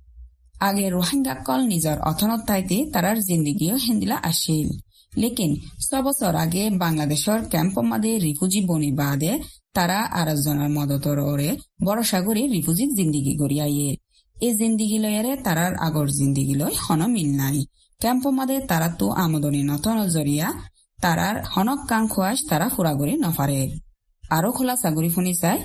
আগে 0.60 0.90
রোহিঙ্গা 0.90 1.34
কল 1.34 1.60
নিজর 1.60 2.00
অথনত 2.00 2.40
তাইতে 2.46 2.90
তারার 2.92 3.20
জিন্দিগিও 3.20 3.76
হেন্দিলা 3.76 4.16
আসিল। 4.22 4.68
লেকিন 5.16 5.56
ছবছর 5.90 6.34
আগে 6.34 6.70
বাংলাদেশের 6.70 7.40
ক্যাম্প 7.48 7.78
মাদে 7.78 8.18
রিফুজি 8.18 8.60
বনি 8.60 8.92
বাদে 8.92 9.38
তারা 9.74 9.98
আরেকজনের 10.20 10.70
মদতর 10.76 11.18
ওরে 11.32 11.50
বড় 11.86 12.00
সাগরে 12.10 12.42
রিফুজিক 12.54 12.90
জিন্দিগি 12.98 13.32
গড়িয়াইয়ে। 13.42 13.90
এই 14.36 14.52
জিন্দিগি 14.60 14.98
লয়ারে 15.04 15.32
তারার 15.46 15.72
আগর 15.86 16.06
জিন্দিগি 16.18 16.54
লয় 16.60 16.76
হন 16.84 17.00
মিল 17.14 17.30
নাই। 17.40 17.58
ক্যাম্প 18.00 18.24
মাদে 18.38 18.56
তারা 18.70 18.88
তো 19.00 19.06
আমদনি 19.24 19.62
নতন 19.70 19.98
জরিয়া 20.16 20.48
তারার 20.98 21.36
হনক 21.52 21.80
কান 21.90 22.04
খোয়াস 22.12 22.38
তারা 22.50 22.66
ফুরাগরি 22.74 23.14
নফারে। 23.24 23.60
আরও 24.24 24.50
খোলা 24.56 24.74
সাগরি 24.82 25.08
ফুনি 25.14 25.32
চাই, 25.42 25.58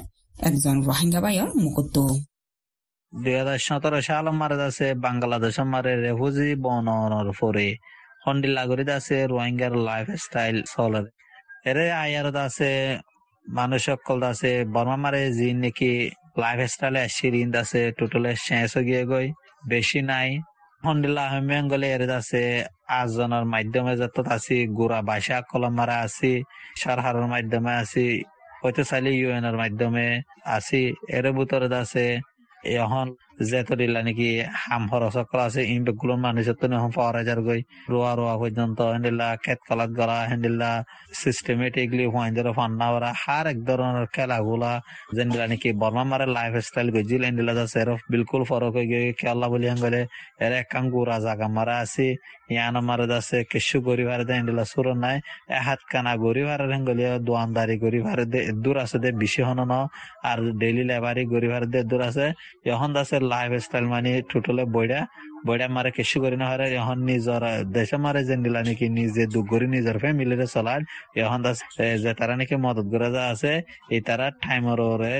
একজন 0.47 0.75
রোহিঙ্গা 0.87 1.19
বাইর 1.25 1.49
মুকুত্ত। 1.63 1.97
দুই 3.13 3.35
হাজার 3.39 3.59
সতেরো 3.67 3.99
সাল 4.07 4.25
মারে 4.39 4.57
আছে 4.69 4.87
বাংলাদেশ 5.05 5.55
মারে 5.73 5.93
রেফুজি 6.05 6.49
বনর 6.65 7.27
হন্ডিলা 8.25 8.63
করিতে 8.69 8.93
আছে 8.99 9.15
রোহিঙ্গার 9.31 9.73
লাইফ 9.87 10.07
স্টাইল 10.23 10.57
চলে 10.73 11.01
এরে 11.69 11.85
আয়ার 12.03 12.27
আছে 12.47 12.71
মানুষ 13.47 13.81
সকল 13.89 14.19
আছে 14.31 14.51
বর্মা 14.75 14.97
মারে 15.03 15.23
যি 15.37 15.49
নাকি 15.63 15.91
লাইফ 16.41 16.59
স্টাইলে 16.73 17.03
সিরিন 17.15 17.49
আছে 17.61 17.81
টোটালে 17.97 18.31
শেষ 18.45 18.73
গিয়ে 18.87 19.03
গই, 19.11 19.27
বেশি 19.73 19.99
নাই। 20.11 20.29
হন্ডিলা 20.83 21.23
আহমেঙ্গলে 21.29 21.87
এর 21.95 22.03
আছে 22.19 22.43
আজনের 22.99 23.45
মাধ্যমে 23.53 23.93
যত 24.01 24.17
আছি 24.35 24.57
গুড়া 24.77 24.99
বাসা 25.09 25.37
কলম 25.51 25.73
মারা 25.77 25.97
আছি, 26.05 26.31
সারহারের 26.81 27.27
মাধ্যমে 27.33 27.71
আছি 27.81 28.05
হয়তো 28.61 28.81
চাইলে 28.89 29.11
ইউএন 29.19 29.45
মাধ্যমে 29.61 30.07
আছি 30.55 30.81
এর 31.17 31.25
ভিতরে 31.37 31.67
আছে। 31.83 32.05
এখন 32.75 33.07
দিলা 33.81 34.01
নাকি 34.07 34.29
হাম 34.63 34.83
খরচকল 34.91 35.39
আছে 35.47 35.61
ইনবেগুলো 35.75 36.13
মানুষের 36.25 36.55
তো 36.59 36.65
এখন 36.77 36.91
পাওয়া 36.97 37.21
যার 37.27 37.39
গই 37.47 37.61
রোয়া 37.91 38.11
রোয়া 38.19 38.35
পর্যন্ত 38.41 38.79
হেন্ডিলা 38.93 39.27
খেত 39.43 39.59
কলাত 39.67 39.91
গলা 39.99 40.17
হেন্ডিলা 40.31 40.71
সিস্টেমেটিকলি 41.21 42.05
হুয়াইন্দের 42.13 42.47
ফান্না 42.57 42.87
ওরা 42.95 43.09
হার 43.23 43.45
এক 43.53 43.59
ধরনের 43.69 44.07
খেলাগুলা 44.15 44.71
যেন্ডিলা 45.17 45.45
নাকি 45.51 45.69
বর্মা 45.81 46.03
মারে 46.11 46.25
লাইফ 46.37 46.53
স্টাইল 46.67 46.87
গজিল 46.95 47.21
হেন্ডিলা 47.27 47.53
যাচ্ছে 47.59 47.77
এর 47.83 47.89
বিলকুল 48.11 48.41
ফরক 48.49 48.73
হয়ে 48.77 48.87
গিয়ে 48.91 49.13
খেলা 49.19 49.47
বলি 49.53 49.67
গেলে 49.83 50.01
এর 50.45 50.53
একাং 50.61 50.83
গুড়া 50.93 51.17
জাগা 51.25 51.47
মারা 51.57 51.75
আছি, 51.83 52.07
ইয়ানো 52.53 52.81
মারে 52.89 53.05
যাচ্ছে 53.11 53.37
কিছু 53.51 53.75
গরি 53.87 54.03
ভারে 54.09 54.23
দে 54.27 54.33
হেন্ডিলা 54.37 54.65
সুর 54.71 54.87
নাই 55.03 55.17
হাত 55.67 55.81
কানা 55.91 56.13
গরি 56.25 56.43
ভারে 56.47 56.65
হেঙ্গলি 56.73 57.03
দোয়ানদারি 57.27 57.75
গরি 57.83 57.99
ভারে 58.07 58.25
দে 58.33 58.39
দূর 58.63 58.77
আছে 58.83 58.97
দে, 59.03 59.09
বেশি 59.21 59.41
হন 59.47 59.59
আর 60.29 60.39
ডেইলি 60.61 60.83
লেবারি 60.89 61.23
গরি 61.33 61.47
ভারে 61.53 61.67
দে 61.73 61.79
দূর 61.91 62.01
আছে, 62.09 62.25
এখন 62.73 62.91
আছে 63.01 63.17
লাইফ 63.31 63.51
স্টাইল 63.65 63.85
মানে 63.93 64.09
টোটালে 64.31 64.63
বইডা 64.75 65.01
বইডা 65.47 65.65
মারে 65.75 65.89
কিছু 65.97 66.15
করি 66.23 66.37
না 66.41 66.45
হারে, 66.51 66.65
এখন 66.79 66.97
নিজর 67.11 67.41
দেশে 67.75 67.97
মারে 68.05 68.21
যে 68.27 68.35
নিলা 68.43 68.61
নাকি 68.67 68.85
নিজে 68.99 69.23
দুঃখ 69.33 69.45
করি, 69.51 69.65
নিজের 69.75 69.97
ফ্যামিলিরে 70.03 70.47
চলার 70.55 70.81
এখন 71.23 71.39
যে 72.03 72.11
তারা 72.19 72.33
নাকি 72.39 72.55
মদত 72.65 72.87
করে 72.93 73.09
যা 73.15 73.21
আছে, 73.33 73.53
এই 73.95 74.01
তারা 74.07 74.25
টাইমর 74.43 74.79
ওরে 74.91 75.13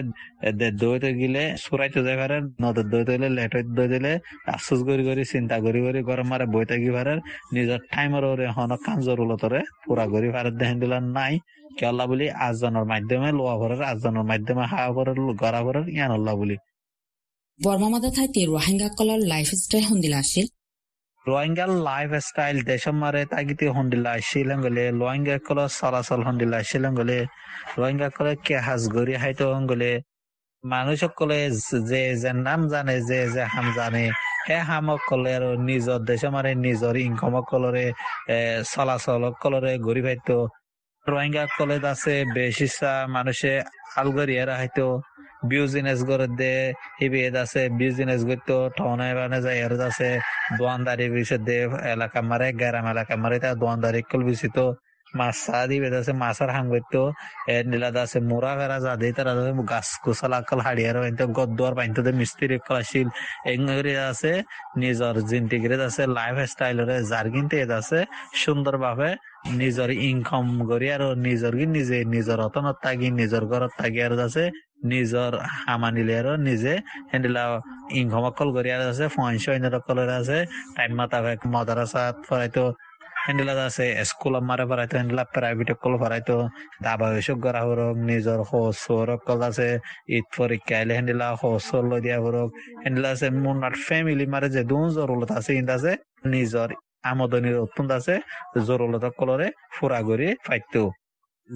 দইতে 0.82 1.10
গিলে, 1.20 1.44
সুরাইতে 1.64 2.00
যাই 2.06 2.18
পারে 2.22 2.38
নদত 2.64 2.88
দইতে 2.94 3.12
গেলে 3.16 3.28
লেট 3.38 3.52
হইতে 3.58 3.72
দই 3.78 3.88
দিলে 3.94 4.12
আফসোস 4.54 4.80
করি 4.88 5.04
করি, 5.10 5.22
চিন্তা 5.34 5.56
করি 5.66 5.80
করি 5.86 6.00
গরম 6.10 6.28
মারে 6.32 6.46
বইতে 6.54 6.76
গি 6.84 6.92
পারে 6.98 7.14
নিজের 7.56 7.80
টাইমর 7.92 8.24
ওরে 8.32 8.44
এখন 8.52 8.72
কাম 8.86 8.98
জরুরতরে 9.08 9.60
পুরা 9.84 10.06
করি 10.14 10.30
পারে 10.36 10.50
দেখেন 10.60 10.78
দিলা 10.84 10.98
নাই। 11.18 11.34
কেলা 11.80 12.06
বলি 12.12 12.26
আজনের 12.48 12.86
মাধ্যমে 12.92 13.30
লোয়া 13.40 13.56
ভরের 13.62 13.82
আজনের 13.92 14.26
মাধ্যমে 14.32 14.64
হাওয়া 14.72 14.92
ভরের, 14.96 15.18
গড়া 15.42 15.62
ভরের, 15.66 15.86
ইয়ান 15.96 16.12
বলি। 16.42 16.56
বর্মামাদা 17.60 18.10
ঠাইতে 18.16 18.42
রোহিঙ্গা 18.46 18.90
কলার 18.98 19.22
লাইফ 19.32 19.50
স্টাইল 19.64 20.14
আসিল? 20.14 20.48
লাইফ 21.90 22.12
স্টাইল 22.28 22.58
তাগিতে 23.32 23.66
আসিল 24.16 24.50
গলে 24.66 24.84
রোহিঙ্গা 25.02 25.38
কল 25.48 25.60
আসিল 26.62 26.86
গলে 27.00 27.20
রোহিঙ্গা 27.78 28.10
কলে 28.10 28.34
কে 28.46 28.56
হাজ 28.66 28.84
হাইতো 29.24 29.46
গলে 29.72 29.92
মানুষ 30.64 30.96
সকলে 31.00 31.38
যে 31.90 32.02
যে 32.22 32.32
নাম 32.48 32.62
জানে, 32.68 32.96
যে 33.10 33.20
যে 33.36 33.44
হাম 33.54 33.68
জানে, 33.76 34.06
হে 34.48 34.58
হামক 34.70 35.00
কলে 35.10 35.32
আর 35.38 35.44
নিজর 35.70 36.00
দেশে 36.10 36.30
মারে 36.36 36.52
নিজর 36.66 36.94
ইনকম 37.08 37.36
কলরে 37.50 37.86
চলাচল 38.72 39.24
কলরে 39.42 39.74
গরি 39.88 40.02
পাইতো। 40.08 40.38
রোহিঙ্গা 41.06 41.44
কলেজ 41.58 41.84
আছে 41.94 42.16
বেশিসা 42.36 42.92
মানুষে 43.16 43.52
আলগরিয়ারা 44.00 44.56
হয়তো 44.62 44.88
বিউজিনেস 45.52 46.00
করে 46.10 46.28
দে 46.40 46.54
হিবিয়েদ 47.02 47.36
আছে 47.44 47.62
বিউজিনেস 47.80 48.22
করতো 48.30 48.56
ঠনে 48.78 49.10
বানে 49.20 49.40
যায়, 49.46 49.58
এর 49.66 49.74
আছে 49.90 50.10
দোয়ানদারি 50.58 51.06
বিষয় 51.18 51.40
দে 51.48 51.58
এলাকা 51.94 52.20
মারে, 52.30 52.48
গ্রাম 52.62 52.86
এলাকা 52.94 53.14
মারে, 53.24 53.38
তা 53.44 53.50
দোয়ানদারি 53.62 54.02
কল 54.10 54.22
বিচিত 54.30 54.58
মাছ 55.08 55.36
চা 55.46 55.60
দিবে 55.70 55.88
আছে 56.02 56.14
মাছের 56.24 56.50
হাং 56.56 56.66
করতো 56.74 57.02
নীলা 57.72 57.90
আছে 58.06 58.18
মোরা 58.30 58.52
ফেরা 58.60 58.78
যা 58.86 58.94
দিয়ে, 59.02 59.14
তারা 59.18 59.32
গাছ 59.72 59.88
কুচালা 60.04 60.40
কল 60.50 60.60
হাড়িয়ার 60.68 60.98
পাইতো 61.02 61.24
গদ্দুয়ার 61.38 61.74
পাইতো 61.78 62.00
মিস্ত্রি 62.22 62.46
কল 62.68 62.78
আসিল 62.84 63.08
এঙ্গরি 63.54 63.94
আছে 64.10 64.32
নিজর 64.84 65.14
জিন্টিগ্রেড 65.32 65.82
আছে 65.90 66.04
লাইফ 66.18 66.38
স্টাইলরে 66.54 66.96
যার 67.12 67.28
কিন্তু 67.34 67.56
আছে 67.80 68.00
সুন্দর 68.44 68.76
ভাবে 68.86 69.10
নিজর 69.62 69.90
ইনকাম 70.10 70.46
করি 70.70 70.88
আর 70.96 71.04
নিজর 71.28 71.54
কি 71.60 71.66
নিজে 71.78 71.98
নিজর 72.16 72.38
অতনত 72.48 72.78
থাকি 72.86 73.08
নিজর 73.22 73.44
ঘরত 73.52 73.72
থাকি 73.82 74.00
আর 74.08 74.14
আছে 74.28 74.44
নিজর 74.82 75.32
হামানিলে 75.62 76.14
আর 76.22 76.28
নিজে 76.48 76.74
অকল 78.30 78.50
করি 78.56 78.70
আর 78.76 78.82
আছে 78.92 79.06
অন্য 79.20 79.76
কলের 79.88 80.10
আছে 80.20 80.38
টাইম 80.76 80.92
মাতা 81.00 81.18
মাদারাসাত 81.56 82.16
পড়াইতো 82.30 82.64
হেন্ডিলা 83.24 83.54
আছে 83.70 83.86
স্কুল 84.10 84.34
মারে 84.50 84.66
পড়াইতো 84.72 84.96
হেন্ডিলা 85.00 85.24
প্রাইভেট 85.36 85.70
কল 85.84 85.94
পড়াইতো 86.04 86.36
দাবা 86.86 87.08
এসব 87.20 87.38
করা 87.46 87.62
হরক 87.68 87.96
নিজর 88.12 88.40
হোসর 88.50 89.08
কল 89.28 89.42
আছে, 89.50 89.70
ঈদ 90.16 90.26
পরীক্ষা 90.38 90.74
আইলে 90.80 90.94
হেন্ডিলা 90.98 91.28
হোসর 91.42 91.84
লই 91.90 92.00
দিয়া 92.06 92.18
হরক 92.24 92.50
হেন্ডিলা 92.84 93.10
আছে 93.16 93.28
মুনার 93.44 93.74
ফ্যামিলি 93.88 94.26
মারে 94.34 94.48
যে 94.56 94.62
দুন 94.72 94.84
জরুরত 94.98 95.30
আছে 95.40 95.52
ইন্দ 95.60 95.70
আছে 95.78 95.92
নিজর 96.34 96.68
আমদনির 97.12 97.58
অত্যন্ত 97.66 97.92
আছে 98.00 98.16
জরুরত 98.68 99.06
কলরে 99.20 99.48
ফুরা 99.76 100.00
করি 100.10 100.28
পাইতো। 100.48 100.84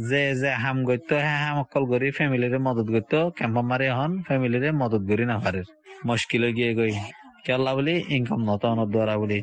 যে 0.10 0.22
যে 0.42 0.52
হাম 0.64 0.78
করতো 0.90 1.16
হ্যাঁ 1.26 1.40
হাম 1.44 1.56
অকল 1.64 1.84
করি 1.92 2.08
ফ্যামিলিরে 2.18 2.60
মদত 2.68 2.88
করতো 2.96 3.20
ক্যাম্প 3.38 3.58
মারে 3.70 3.88
হন 3.98 4.12
ফ্যামিলিরে 4.28 4.70
মদত 4.82 5.04
করি 5.10 5.26
না 5.32 5.36
পারে 5.44 5.62
মুশকিল 6.10 6.44
গিয়ে 6.58 6.72
গই 6.78 6.94
কেলা 7.46 7.72
বলি 7.78 7.96
ইনকাম 8.16 8.42
নত 8.50 8.64
দ্বারা 8.94 9.16
বলি। 9.22 9.40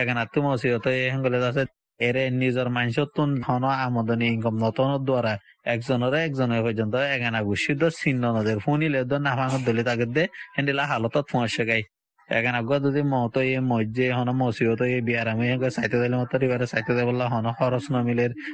এখানে 0.00 0.22
তুমি 0.32 0.48
অসিয়ত 0.54 0.86
এখন 1.08 1.20
গলে 1.24 1.38
আছে 1.50 1.62
এরে 2.00 2.22
নিজের 2.40 2.68
মানুষের 2.76 3.08
তুন 3.16 3.28
ধন 3.44 3.64
আমদানি 3.84 4.26
ইনকাম 4.34 4.54
নতনের 4.62 5.02
দ্বারা, 5.08 5.32
একজনের 5.74 6.14
একজনের 6.26 6.60
পর্যন্ত 6.66 6.94
এগানা 7.14 7.40
গুছিত 7.48 7.82
চিহ্ন 8.00 8.22
নদের 8.36 8.58
ফুনিলে 8.64 9.00
নাফাঙত 9.26 9.62
দলে 9.66 9.82
তাকে 9.88 10.06
দে 10.16 10.24
হেন্দিলা 10.56 10.84
হালতত 10.90 11.24
পৌঁছে 11.32 11.62
গাই। 11.68 11.82
এখানে 12.28 12.58
আগে 12.58 12.80
যদি 12.80 13.02
মতো 13.02 13.40
এই 13.40 13.58
মসজিদ 13.58 14.12
হন 14.12 14.30
মসিবত 14.30 14.80
এই 14.82 15.00
বিয়ার 15.00 15.28
আমি 15.28 15.70
চাইতে 15.70 16.02
দিলে 16.02 16.16
মতো 16.16 16.66
চাইতে 16.66 16.94
দে 16.94 17.04
বললা 17.04 17.28
হন 17.28 17.52
খরচ 17.52 17.84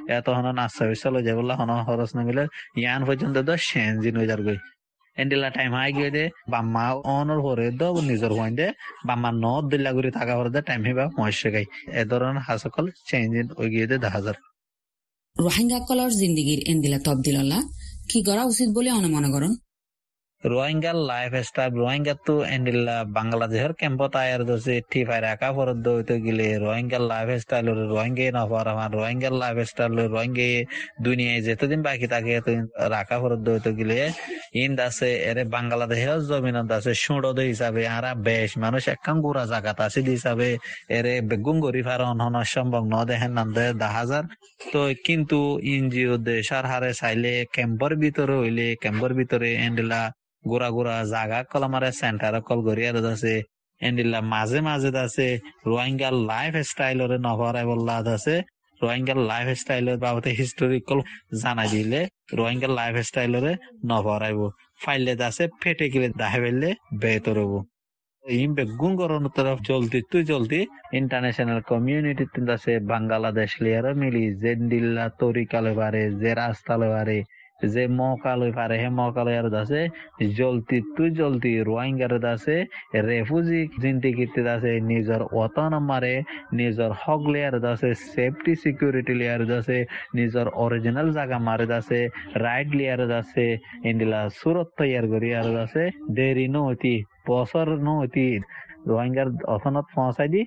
এত 0.09 0.29
হন 0.29 0.47
নাচা 0.55 0.87
বিচা 0.87 1.11
লই 1.11 1.31
হন 1.31 1.71
ইয়ান 2.77 3.05
পর্যন্ত 3.05 3.39
তো 3.39 3.57
সেনজিন 3.57 4.17
হয়ে 4.17 4.27
যার 4.27 4.57
এন্ডিলা 5.17 5.51
টাইম 5.51 5.75
হাই 5.75 5.93
গিয়ে 5.93 6.11
দে, 6.11 6.31
বাম্মা 6.49 6.93
অনর 6.93 7.41
হরে 7.41 7.71
দ 7.71 7.83
নিজের 7.83 8.33
হইন 8.33 8.55
দে, 8.55 8.73
বাম্মা 9.07 9.31
ন 9.33 9.69
দিল্লা 9.69 9.93
করে 9.93 10.11
থাকা 10.11 10.37
হরে 10.37 10.51
দে 10.51 10.61
টাইম 10.63 10.85
হিবা 10.85 11.07
মহেশ 11.19 11.47
গাই। 11.47 11.65
এ 11.87 12.05
হাসকল 12.39 12.91
চেঞ্জ 13.07 13.53
হয়ে 13.59 13.71
গিয়ে 13.71 13.87
দে 13.87 13.99
দেখা 13.99 14.21
যার 14.21 14.35
রোহিঙ্গা 15.41 15.79
কলর 15.89 16.11
জিন্দিগির 16.11 16.61
এন্দিলা 16.67 16.99
তবদিললা 16.99 17.63
কি 18.11 18.23
করা 18.25 18.45
উচিত 18.45 18.69
বলে 18.69 18.93
অনুমান 18.93 19.33
করেন 19.33 19.55
রোহিঙ্গার 20.45 20.99
লাইফ 21.07 21.33
স্টাইল 21.43 21.73
রোহিঙ্গা 21.75 22.15
তো 22.27 22.35
এন্ডিল্লা 22.49 22.97
বাংলাদেশের 23.11 23.73
ক্যাম্পত 23.73 24.13
আয়ার 24.17 24.43
দোষে 24.49 24.77
গেলে 26.25 26.47
রোহিঙ্গার 26.59 27.03
লাইফ 27.11 27.29
স্টাইল 27.43 27.67
রোহিঙ্গা 27.91 28.25
না 28.31 28.43
পার 28.51 28.67
আমার 28.69 28.91
রোহিঙ্গার 28.93 29.35
লাইফ 29.43 29.57
স্টাইল 29.71 29.93
রোহিঙ্গা 30.07 30.49
দুনিয়ায় 31.01 31.41
যেতদিন 31.47 31.81
বাকি 31.87 32.07
থাকে 32.07 32.33
রাখা 32.95 33.17
পরত 33.23 33.41
দইতে 33.47 33.71
গেলে 33.79 33.99
ইন্দ 34.57 34.79
আছে 34.81 35.09
এরে 35.31 35.43
বাংলাদেশের 35.51 36.21
জমিনত 36.31 36.71
আছে 36.79 36.93
সুড়দ 37.03 37.39
হিসাবে 37.51 37.83
আরা 37.89 38.11
বেশ 38.21 38.51
মানুষ 38.59 38.83
একখান 38.95 39.17
গুড়া 39.25 39.45
জাগাত 39.53 39.79
আছে 39.87 40.01
হিসাবে 40.11 40.49
এরে 40.91 41.15
বেগুন 41.31 41.57
গরি 41.65 41.83
ফার 41.87 42.01
অনহন 42.07 42.37
সম্ভব 42.55 42.83
ন 42.87 42.95
দেখেন 43.11 43.33
নাম 43.39 43.49
দে 43.57 43.65
হাজার 43.99 44.25
তো 44.73 44.81
কিন্তু 45.07 45.39
এনজিও 45.71 46.15
দেশার 46.27 46.65
হারে 46.71 46.91
চাইলে 47.01 47.33
ক্যাম্পর 47.55 47.91
ভিতরে 48.03 48.35
হইলে 48.41 48.67
ক্যাম্পর 48.83 49.11
ভিতরে 49.19 49.51
এন্ডিলা 49.65 50.03
গোড়া 50.45 50.69
গোড়া 50.77 50.97
জাগা 51.13 51.41
কল 51.53 51.65
সেন্টার 52.01 52.35
কল 52.49 52.59
গড়িয়ার 52.69 52.97
আছে। 53.15 53.35
এন্ডিলা 53.81 54.21
মাঝে 54.35 54.61
মাঝে 54.69 54.91
আছে। 55.07 55.27
রোহিঙ্গার 55.71 56.15
লাইফ 56.31 56.55
স্টাইলরে 56.71 57.17
নভরাই 57.27 57.65
বললা 57.71 57.95
আছে। 58.17 58.37
রোহিঙ্গার 58.81 59.19
লাইফ 59.31 59.49
স্টাইলের 59.61 59.99
বাবদে 60.05 60.31
হিস্টোরিক্যাল 60.41 60.99
জানাই 61.43 61.69
দিলে 61.75 62.01
রোহিঙ্গার 62.39 62.73
লাইফ 62.79 62.97
স্টাইলরে 63.09 63.53
নভরাইব 63.91 64.41
ফাইলে 64.83 65.13
আছে 65.29 65.45
ফেটে 65.63 65.87
গেলে 65.93 66.09
দাহে 66.21 66.39
ফেললে 66.45 66.69
বেতর 67.03 67.39
হব 67.43 67.55
ইমবে 68.25 68.65
গুঙ্গরন 68.81 69.25
তরফ 69.37 69.59
চলতি 69.69 69.99
তুই 70.11 70.23
চলতি 70.33 70.61
ইন্টারন্যাশনাল 71.01 71.61
কমিউনিটি 71.71 72.25
আছে, 72.55 72.73
বাংলাদেশ 72.93 73.51
লিয়ার 73.65 73.87
মিলি 74.01 74.25
জেন্ডিল্লা 74.43 75.05
তরিকালে 75.21 75.73
পারে 75.81 76.03
যে 76.23 76.31
রাস্তালে 76.43 76.89
পারে 76.95 77.19
যে 77.75 77.85
মকালই 78.01 78.53
পারে, 78.53 78.77
হে 78.83 78.89
মকালয় 79.01 79.39
আছে 79.63 79.81
জলতি 80.37 80.79
তু 80.97 81.05
জলতি 81.19 81.53
রোহিঙ্গার 81.63 82.13
আছে 82.35 82.57
রেফুজি 83.09 83.63
জিন্তি 83.83 84.11
কিতে 84.13 84.41
আছে 84.55 84.73
নিজর 84.93 85.21
ওতন 85.35 85.73
মারে, 85.91 86.15
নিজর 86.53 86.91
হক 87.03 87.23
লেয়ার 87.33 87.55
আছে 87.73 87.89
সেফটি 88.15 88.53
সিকিউরিটি 88.55 89.15
লেয়ার 89.15 89.43
আছে 89.59 89.79
নিজর 90.15 90.47
অরিজিনাল 90.65 91.09
জায়গা 91.13 91.39
মারে 91.39 91.67
আছে 91.71 92.01
রাইট 92.37 92.69
লেয়ার 92.75 93.01
আছে 93.21 93.47
ইন্ডিলা 93.85 94.21
সুরত 94.31 94.69
তৈয়ার 94.79 95.05
করি 95.13 95.29
আর 95.35 95.47
আছে 95.65 95.83
দেরি 96.11 96.47
নতি 96.49 96.97
বছর 97.29 97.67
নতি 97.87 98.29
রোহিঙ্গার 98.89 99.29
অথনত 99.55 99.87
পৌঁছাই 99.95 100.29
দি 100.35 100.41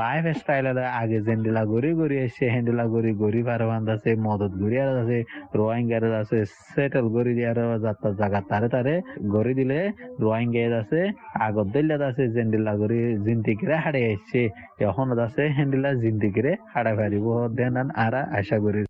লাইফ 0.00 0.24
স্টাইল 0.40 0.66
আগে 1.00 1.18
যেন্ডিলা 1.26 1.62
গড়ি 1.72 1.90
গড়ি 2.00 2.16
আসছে 2.24 2.44
হেন্ডিলা 2.54 2.84
গড়ি 2.94 3.12
গড়ি 3.22 3.40
পারে 3.48 3.66
আছে 3.94 4.10
মদত 4.26 4.52
গড়ি 4.62 4.76
আর 4.84 4.90
আছে, 5.02 5.18
রোহিঙ্গার 5.58 6.04
আছে 6.22 6.38
সেটেল 6.72 7.06
গড়ি 7.14 7.32
দিয়ার 7.38 7.58
যাত্রা 7.84 8.10
জায়গা 8.20 8.40
তারে 8.50 8.68
তারে 8.74 8.94
গড়ি 9.34 9.52
দিলে 9.60 9.78
রোহিঙ্গা 10.24 10.62
আছে, 10.82 11.00
আগত 11.46 11.66
দিল্লাত 11.74 12.02
আছে 12.10 12.22
জেন্ডিলা 12.36 12.72
গড়ি 12.80 13.00
জিন্তিকিরে 13.26 13.76
হাড়ে 13.84 14.00
আসছে 14.12 14.40
এখন 14.88 15.06
আছে 15.26 15.42
হেন্ডিলা 15.56 15.90
জিন্তিকিরে 16.04 16.52
হাড়া 16.74 16.92
ফারিব 16.98 17.26
দেন 17.58 17.76
আর 18.04 18.14
আশা 18.38 18.58
করি। 18.64 18.82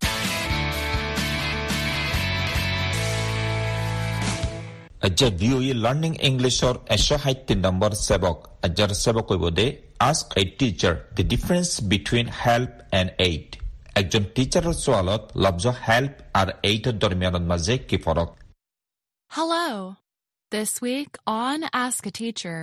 Ajar 5.03 5.31
VOA 5.31 5.73
Learning 5.73 6.15
English 6.15 6.63
or 6.63 6.75
Asha 6.95 7.17
Haitti 7.17 7.59
number 7.59 7.89
Sebok. 7.89 8.47
Ajar 8.63 8.87
Sebok 8.87 9.27
Wibode 9.27 9.79
ask 9.99 10.31
a 10.37 10.45
teacher 10.45 11.07
the 11.13 11.25
difference 11.25 11.81
between 11.81 12.27
help 12.27 12.71
and 12.99 13.11
aid. 13.19 13.47
একজন 14.01 14.23
টিচারের 14.35 14.77
সোয়ালত 14.83 15.23
লব্জ 15.43 15.65
হেল্প 15.87 16.13
আর 16.39 16.47
এইটের 16.69 16.95
দরমিয়ানের 17.01 17.45
মাঝে 17.51 17.75
কি 17.89 17.97
ফরক 18.05 18.29
Hello. 19.31 19.67
This 20.55 20.71
week 20.87 21.11
on 21.45 21.57
Ask 21.85 22.01
a 22.11 22.13
Teacher, 22.21 22.59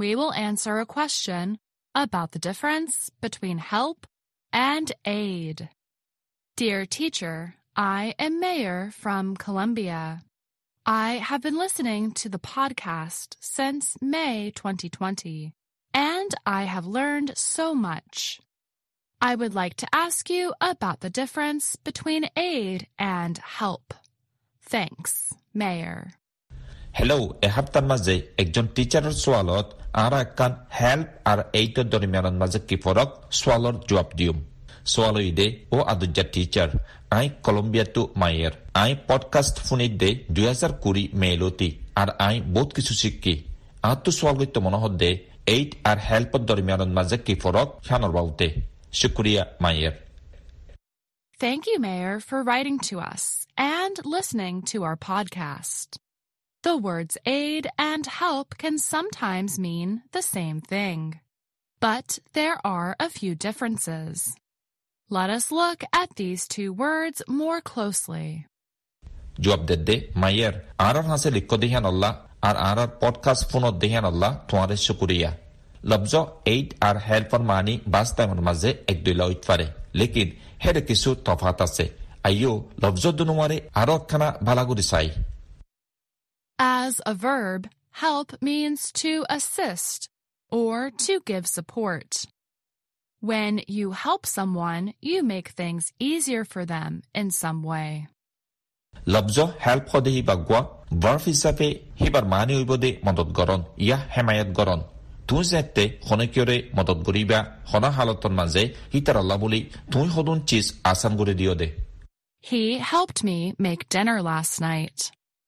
we 0.00 0.10
will 0.18 0.32
answer 0.48 0.74
a 0.78 0.90
question 0.98 1.44
about 2.04 2.28
the 2.34 2.42
difference 2.48 2.94
between 3.24 3.58
help 3.74 3.98
and 4.70 4.86
aid. 5.24 5.56
Dear 6.60 6.80
teacher, 6.98 7.36
I 7.98 8.02
am 8.26 8.32
Mayor 8.46 8.78
from 9.02 9.24
Columbia. 9.44 10.00
I 10.85 11.21
have 11.29 11.41
been 11.41 11.57
listening 11.57 12.11
to 12.13 12.29
the 12.29 12.39
podcast 12.39 13.35
since 13.39 13.97
May 14.01 14.51
2020, 14.55 15.53
and 15.93 16.31
I 16.45 16.63
have 16.63 16.85
learned 16.87 17.37
so 17.37 17.75
much. 17.75 18.39
I 19.21 19.35
would 19.35 19.53
like 19.53 19.75
to 19.75 19.87
ask 19.93 20.29
you 20.29 20.53
about 20.59 21.01
the 21.01 21.11
difference 21.11 21.75
between 21.75 22.29
aid 22.35 22.87
and 22.97 23.37
help. 23.59 23.93
Thanks, 24.63 25.11
Mayor. 25.53 25.99
Hello' 26.99 27.27
এসপ্তাহৰ 27.47 27.85
মাজে 27.91 28.15
একজন 28.43 28.65
টিচাৰৰ 28.75 29.15
সোৱালত 29.23 29.67
আৰু 30.03 30.15
একান 30.25 30.51
help 30.79 31.07
আৰু 31.31 31.41
এইটৰ 31.59 31.85
দৰমিয়ানৰ 31.93 32.35
মাজে 32.41 32.59
কি 32.69 32.75
ফৰক 32.85 33.09
সোৱালৰ 33.39 33.75
জবাব 33.89 34.09
দিম 34.19 34.37
সোৱাল 34.92 35.16
দে 35.38 35.46
অ 35.76 35.78
আদুজা 35.92 36.24
টিচাৰ 36.32 36.70
আই 37.18 37.26
কলম্বিয়াটো 37.46 38.02
মায়ের 38.20 38.54
আই 38.82 38.90
পডকাস্ট 39.08 39.56
দে 40.02 40.10
দুই 40.34 40.46
হাজার 40.46 40.72
কুড়ি 40.82 41.04
মেলতি 41.22 41.68
আর 42.00 42.08
আই 42.28 42.36
বহুত 42.54 42.70
কিছু 42.76 42.92
শিক্ষি 43.02 43.34
আহতো 43.86 44.10
সোয়াল 44.18 44.36
গইতো 44.40 44.58
মনে 44.60 44.78
হদ্দে 44.84 45.10
এইট 45.54 45.70
আর 45.90 45.98
হেল্পর 46.08 46.40
দরমিয়ানের 46.48 46.90
মাঝে 46.98 47.16
কি 47.26 47.34
ফরক 47.42 47.68
খানর 47.86 48.12
বাউতে 48.16 48.46
শুক্রিয়া 49.00 49.44
মায়ের 49.60 49.94
Thank 51.40 51.62
you, 51.66 51.78
Mayor, 51.78 52.14
for 52.28 52.38
writing 52.42 52.78
to 52.88 52.94
us 53.12 53.24
and 53.78 53.94
listening 54.16 54.56
to 54.62 54.76
our 54.84 54.98
podcast. 55.10 55.88
The 56.64 56.76
words 56.78 57.14
aid 57.26 57.64
and 57.92 58.04
help 58.06 58.48
can 58.62 58.76
sometimes 58.78 59.52
mean 59.58 59.88
the 60.12 60.22
same 60.36 60.58
thing, 60.62 61.20
but 61.82 62.08
there 62.32 62.58
are 62.64 62.96
a 62.98 63.10
few 63.10 63.32
differences. 63.36 64.16
Let 65.10 65.30
us 65.30 65.52
look 65.52 65.84
at 65.92 66.16
these 66.16 66.48
two 66.48 66.72
words 66.74 67.22
more 67.28 67.60
closely. 67.62 68.28
জবাব 69.40 69.60
দে 69.88 69.96
মায়ের 70.22 70.54
আর 70.86 70.96
হাসে 71.08 71.28
লিখ 71.36 71.44
দেহিয়ান 71.62 71.84
আল্লাহ 71.92 72.12
আর 72.48 72.56
আর 72.68 72.78
podcast 73.02 73.44
ফোনত 73.50 73.74
দেহিয়ান 73.82 74.04
আল্লাহ 74.12 74.32
তোমারে 74.48 74.76
শুকুরিয়া 74.86 75.30
লব্জ 75.90 76.12
eight 76.52 76.68
আর 76.88 76.96
হেল্পর 77.08 77.42
মানি 77.50 77.74
বাস 77.94 78.08
টাইমের 78.16 78.40
মাঝে 78.48 78.70
এক 78.92 78.98
দুই 79.04 79.14
লইত 79.20 79.40
পারে 79.48 79.66
লেকিন 79.98 80.28
হেরে 80.64 80.80
কিছু 80.88 81.08
তফাত 81.26 81.58
আছে 81.66 81.84
আইও 82.28 82.52
লব্জ 82.82 83.04
দুনুয়ারে 83.18 83.56
আরও 83.80 83.94
একখানা 84.00 84.28
ভালাগুড়ি 84.46 84.84
চাই 84.90 85.08
As 86.58 86.94
a 87.12 87.14
verb, 87.26 87.62
help 88.04 88.28
means 88.48 88.80
to 89.02 89.12
assist 89.36 90.00
or 90.52 90.76
to 91.04 91.12
give 91.30 91.44
support. 91.56 92.10
When 93.26 93.54
you 93.66 93.86
help 93.92 94.22
someone, 94.28 94.84
you 95.02 95.22
make 95.24 95.48
things 95.50 95.84
easier 96.00 96.44
for 96.44 96.64
them 96.66 96.90
in 97.14 97.26
some 97.32 97.60
way. 97.72 97.90
লব্জ 98.94 99.36
হেল্প 99.64 99.84
সদে 99.92 100.10
হিবাগুৱা 100.16 100.60
বাৰ্ফ 101.04 101.22
হিচাপে 101.30 101.68
হিবাৰ 102.00 102.24
মানি 102.34 102.52
হইব 102.58 102.72
দে 102.84 102.90
মদত 103.06 103.28
গৰণ 103.38 103.60
ইয়া 103.86 103.98
হেমায়ত 104.14 104.50
গৰণ 104.58 104.80
তুই 105.28 105.42
যেতে 105.50 105.84
খনকিয়ৰে 106.06 106.56
মদত 106.78 106.98
গৰিবা 107.06 107.38
সনা 107.70 107.90
হালতৰ 107.96 108.32
মাজে 108.38 108.64
হিতাৰ 108.94 109.16
আল্লাহ 109.22 109.38
বুলি 109.44 109.60
তুই 109.92 110.06
সদুন 110.14 110.38
চিজ 110.48 110.66
আচান 110.90 111.12
কৰি 111.20 111.34
দিয় 111.40 111.54
দে 111.60 111.68
He 112.44 112.62
helped 112.92 113.20
me 113.28 113.38
make 113.66 113.82
dinner 113.94 114.18
last 114.30 114.54
night. 114.68 114.98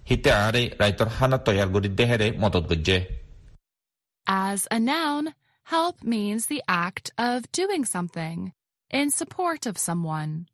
হিতে 0.03 0.31
আৰে 0.47 0.63
ৰাইতৰ 0.81 1.09
খানা 1.17 1.37
তৈয়াৰ 1.47 1.69
কৰি 1.75 1.89
দেহেৰে 1.99 2.29
মদত 2.43 2.65
গজ্জে 2.71 2.99
As 4.27 4.61
a 4.77 4.79
noun, 4.91 5.25
help 5.76 6.04
means 6.04 6.46
the 6.46 6.64
act 6.68 7.12
of 7.18 7.52
doing 7.52 7.84
something 7.86 8.54
in 8.92 9.10
support 9.10 9.62
of 9.66 9.78
someone, 9.78 10.48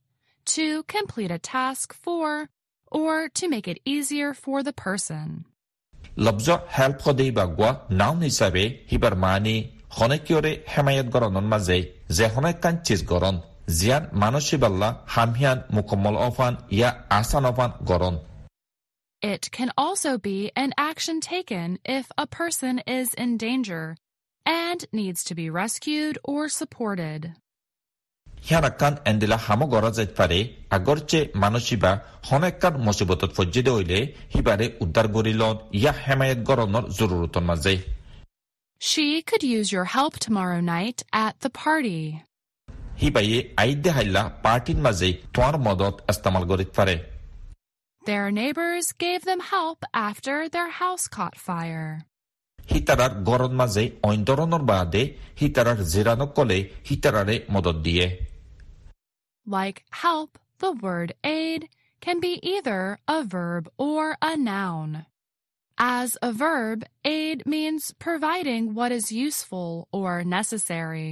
to 0.45 0.83
complete 0.83 1.31
a 1.31 1.39
task 1.39 1.93
for 1.93 2.49
or 2.91 3.29
to 3.29 3.45
make 3.47 3.67
it 3.67 3.79
easier 3.85 4.29
for 4.33 4.57
the 4.63 4.75
person. 4.87 5.27
লব্জ 6.25 6.47
help 6.77 6.97
সদে 7.05 7.23
হিবাগুৱা 7.29 7.69
noun 7.99 8.17
হিচাপে 8.27 8.63
হিবাৰ 8.91 9.13
মানি 9.25 9.55
খনকিয়ৰে 9.95 10.51
হেমায়ত 10.73 11.07
গৰণৰ 11.13 11.45
মাজে 11.51 11.77
যে 12.17 12.25
হনাইকান 12.33 12.75
চিজ 12.85 13.01
গৰণ 13.11 13.35
জিয়ান 13.79 14.03
মানসিবাল্লা 14.21 14.89
হামহিয়ান 15.13 15.59
মুকম্মল 15.75 16.15
অফান 16.27 16.53
ইয়া 16.77 16.89
আচান 17.19 17.43
অফান 17.51 17.71
গৰণ 17.89 18.15
It 19.33 19.43
can 19.57 19.69
also 19.83 20.11
be 20.29 20.37
an 20.63 20.71
action 20.91 21.17
taken 21.33 21.67
if 21.97 22.05
a 22.23 22.25
person 22.39 22.73
is 22.99 23.07
in 23.23 23.29
danger 23.47 23.85
and 24.45 24.85
needs 24.91 25.23
to 25.25 25.33
be 25.35 25.47
rescued 25.61 26.15
or 26.23 26.41
supported. 26.51 27.21
হিয়ানাকান 28.47 28.93
এন্দিলা 29.09 29.37
হামো 29.45 29.65
গড়া 29.73 29.91
যাইত 29.97 30.11
পারে 30.19 30.39
আগরচে 30.77 31.19
মানসিবা 31.43 31.91
হনেকান 32.27 32.73
মুসিবতত 32.87 33.31
ফজ্জিদে 33.37 33.71
হইলে 33.77 33.99
হিবারে 34.33 34.65
উদ্ধার 34.83 35.07
গরিলন 35.15 35.55
ইয়া 35.79 35.93
হেমায়ত 36.05 36.39
গরণর 36.49 36.85
জরুরতন 36.99 37.43
মাঝে 37.51 37.73
She 38.81 39.07
could 39.29 39.43
use 39.57 39.69
your 39.75 39.87
help 39.95 40.13
tomorrow 40.25 40.61
night 40.75 40.99
at 41.25 41.33
the 41.43 41.51
party. 41.63 42.01
হিবাইয়ে 43.01 43.39
আইদে 43.63 43.89
হাইলা 43.97 44.23
পার্টির 44.45 44.79
মাঝে 44.85 45.09
তোমার 45.33 45.55
মদত 45.67 45.95
ইস্তেমাল 46.11 46.43
গরিত 46.51 46.71
পারে 46.77 46.95
Their 48.01 48.27
neighbors 48.41 48.85
gave 49.05 49.21
them 49.29 49.41
help 49.55 49.79
after 50.09 50.35
their 50.55 50.69
house 50.81 51.05
caught 51.15 51.37
fire. 51.49 51.89
হিতারার 52.72 53.12
গরণ 53.28 53.52
মাঝে 53.60 53.84
অইন 54.08 54.20
ধরনের 54.24 54.62
বাদে 54.70 55.02
হিতারার 55.40 55.78
জিরানো 55.92 56.26
কলে 56.36 56.58
হিতারারে 56.88 57.34
মদত 57.54 57.76
দিয়ে 57.86 58.06
Like 59.46 59.78
help, 60.04 60.30
the 60.58 60.72
word 60.84 61.10
aid 61.40 61.60
can 62.02 62.18
be 62.20 62.32
either 62.54 62.80
a 63.08 63.20
verb 63.34 63.64
or 63.78 64.04
a 64.22 64.34
noun. 64.52 64.90
As 65.78 66.10
a 66.22 66.32
verb, 66.34 66.78
aid 67.16 67.38
means 67.46 67.82
providing 67.98 68.62
what 68.74 68.90
is 68.92 69.06
useful 69.26 69.70
or 69.92 70.12
necessary. 70.38 71.10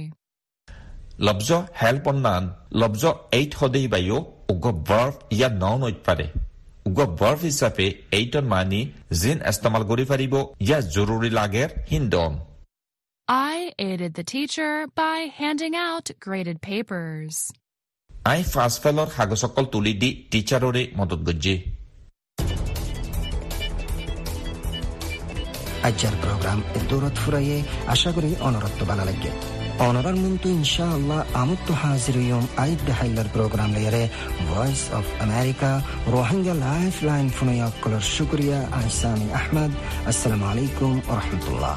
লব্জ 1.19 1.49
help 1.81 2.05
অন্যান 2.07 2.43
লব্জ 2.81 3.03
এইট 3.37 3.51
হদেই 3.59 3.87
বাইও 3.93 4.17
উগ 4.53 4.65
বার্ফ 4.89 5.15
ইয়া 5.35 5.49
নাও 5.61 5.75
নইত 5.81 5.99
পারে 6.07 6.25
উগ 6.89 6.99
বার্ফ 7.19 7.41
হিচাপে 7.49 7.85
এইটন 8.17 8.45
মানি 8.53 8.81
জিন 9.21 9.37
ইস্তেমাল 9.51 9.83
কৰি 9.91 10.05
পাৰিব। 10.11 10.33
ইয়া 10.65 10.79
জৰুৰী 10.95 11.29
লাগেৰ 11.39 11.69
হিন্দন 11.91 12.33
I 13.27 13.57
aided 13.87 14.13
the 14.19 14.25
teacher 14.33 14.71
by 15.01 15.17
handing 15.39 15.75
out 15.89 16.05
graded 16.25 16.57
papers. 16.69 17.35
আই 18.31 18.39
ফাৰ্ষ্ট 18.53 18.77
ফেলৰ 18.83 19.07
কাগজসকল 19.17 19.65
তুলি 19.73 19.93
দি 20.01 20.09
টিচাৰৰে 20.31 20.83
মদত 20.99 21.21
গজ্জি। 21.27 21.55
আজ্জার 25.87 26.15
প্রোগ্রাম 26.23 26.59
দৌরত 26.89 27.15
ফুরাইয়ে 27.23 27.57
আশা 27.93 28.09
করি 28.15 28.29
অনরত্ব 28.47 28.79
ভালো 28.89 29.03
লাগে। 29.09 29.31
অনরার 29.83 30.17
মন্তু 30.23 30.47
ইনশাআল্লাহ 30.57 31.19
আমত্ত 31.41 31.67
হাজির 31.81 32.17
ইয়ম 32.19 32.45
আইদ 32.57 32.79
দেহাইলার 32.87 33.27
প্রোগ্রাম 33.35 33.69
লেয়ারে 33.75 34.03
voice 34.47 34.81
of 34.99 35.05
America 35.25 35.71
Rohingya 36.13 36.55
life 36.65 36.95
line 37.09 37.27
ফুনয়াক্কলর 37.37 38.03
শুক্রিয়া 38.15 38.59
আহসানি 38.77 39.27
আহমদ 39.39 39.71
আসসালামু 40.09 40.45
আলাইকুম 40.51 40.91
ওরহমতুল্লাহ 41.11 41.75